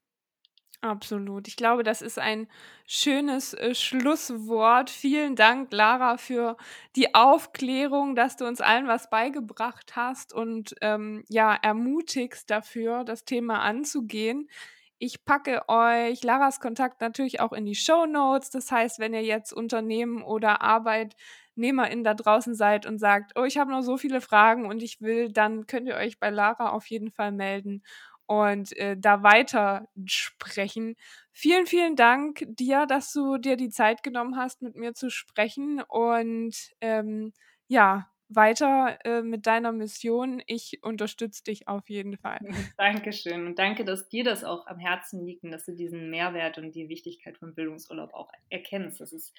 Absolut. 0.83 1.47
Ich 1.47 1.57
glaube, 1.57 1.83
das 1.83 2.01
ist 2.01 2.17
ein 2.17 2.47
schönes 2.87 3.53
äh, 3.53 3.75
Schlusswort. 3.75 4.89
Vielen 4.89 5.35
Dank, 5.35 5.71
Lara, 5.71 6.17
für 6.17 6.57
die 6.95 7.13
Aufklärung, 7.13 8.15
dass 8.15 8.35
du 8.35 8.47
uns 8.47 8.61
allen 8.61 8.87
was 8.87 9.07
beigebracht 9.11 9.95
hast 9.95 10.33
und 10.33 10.73
ähm, 10.81 11.23
ja, 11.29 11.53
ermutigst 11.61 12.49
dafür, 12.49 13.03
das 13.03 13.25
Thema 13.25 13.61
anzugehen. 13.61 14.49
Ich 14.97 15.23
packe 15.23 15.61
euch 15.69 16.23
Laras 16.23 16.59
Kontakt 16.59 16.99
natürlich 17.01 17.39
auch 17.41 17.53
in 17.53 17.65
die 17.65 17.75
Show 17.75 18.07
Notes. 18.07 18.49
Das 18.49 18.71
heißt, 18.71 18.97
wenn 18.99 19.13
ihr 19.13 19.23
jetzt 19.23 19.51
Unternehmen 19.53 20.23
oder 20.23 20.61
ArbeitnehmerInnen 20.61 22.03
da 22.03 22.13
draußen 22.15 22.55
seid 22.55 22.85
und 22.87 22.97
sagt, 22.99 23.33
oh, 23.35 23.43
ich 23.43 23.57
habe 23.59 23.71
noch 23.71 23.81
so 23.81 23.97
viele 23.97 24.21
Fragen 24.21 24.65
und 24.65 24.81
ich 24.83 24.99
will, 25.01 25.31
dann 25.31 25.67
könnt 25.67 25.87
ihr 25.87 25.95
euch 25.95 26.19
bei 26.19 26.29
Lara 26.31 26.69
auf 26.71 26.87
jeden 26.87 27.11
Fall 27.11 27.31
melden 27.31 27.83
und 28.31 28.77
äh, 28.77 28.95
da 28.97 29.23
weiter 29.23 29.89
sprechen. 30.05 30.95
Vielen, 31.33 31.65
vielen 31.65 31.97
Dank 31.97 32.45
dir, 32.47 32.85
dass 32.85 33.11
du 33.11 33.37
dir 33.37 33.57
die 33.57 33.67
Zeit 33.67 34.03
genommen 34.03 34.37
hast, 34.37 34.61
mit 34.61 34.77
mir 34.77 34.93
zu 34.93 35.09
sprechen 35.09 35.81
und 35.81 36.55
ähm, 36.79 37.33
ja, 37.67 38.09
weiter 38.29 38.97
äh, 39.03 39.21
mit 39.21 39.47
deiner 39.47 39.73
Mission. 39.73 40.41
Ich 40.47 40.79
unterstütze 40.81 41.43
dich 41.43 41.67
auf 41.67 41.89
jeden 41.89 42.17
Fall. 42.17 42.39
Dankeschön 42.77 43.45
und 43.47 43.59
danke, 43.59 43.83
dass 43.83 44.07
dir 44.07 44.23
das 44.23 44.45
auch 44.45 44.65
am 44.67 44.79
Herzen 44.79 45.25
liegt 45.25 45.43
und 45.43 45.51
dass 45.51 45.65
du 45.65 45.75
diesen 45.75 46.09
Mehrwert 46.09 46.57
und 46.57 46.73
die 46.73 46.87
Wichtigkeit 46.87 47.37
von 47.37 47.53
Bildungsurlaub 47.53 48.13
auch 48.13 48.31
erkennst. 48.49 49.01
Das 49.01 49.11
ist 49.11 49.35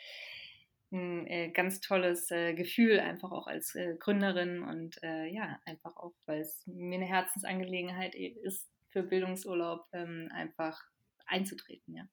ein 0.91 1.27
äh, 1.29 1.49
ganz 1.49 1.81
tolles 1.81 2.31
äh, 2.31 2.53
Gefühl, 2.53 3.01
einfach 3.01 3.33
auch 3.33 3.47
als 3.47 3.75
äh, 3.75 3.95
Gründerin 3.99 4.63
und 4.63 5.03
äh, 5.03 5.29
ja, 5.29 5.59
einfach 5.65 5.97
auch, 5.97 6.13
weil 6.27 6.43
es 6.43 6.63
mir 6.67 6.97
eine 6.97 7.07
Herzensangelegenheit 7.07 8.15
ist, 8.15 8.69
für 8.93 9.03
Bildungsurlaub 9.03 9.87
ähm, 9.93 10.29
einfach 10.33 10.81
einzutreten, 11.27 11.95
ja. 11.95 12.05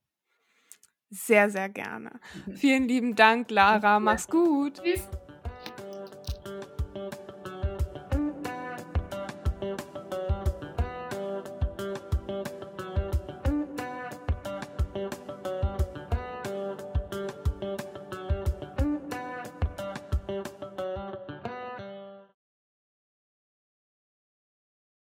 Sehr, 1.12 1.50
sehr 1.50 1.70
gerne. 1.70 2.20
Vielen 2.54 2.88
lieben 2.88 3.15
Dank, 3.15 3.50
Lara. 3.50 4.00
Mach's 4.00 4.28
gut. 4.28 4.82
Tschüss. 4.84 5.10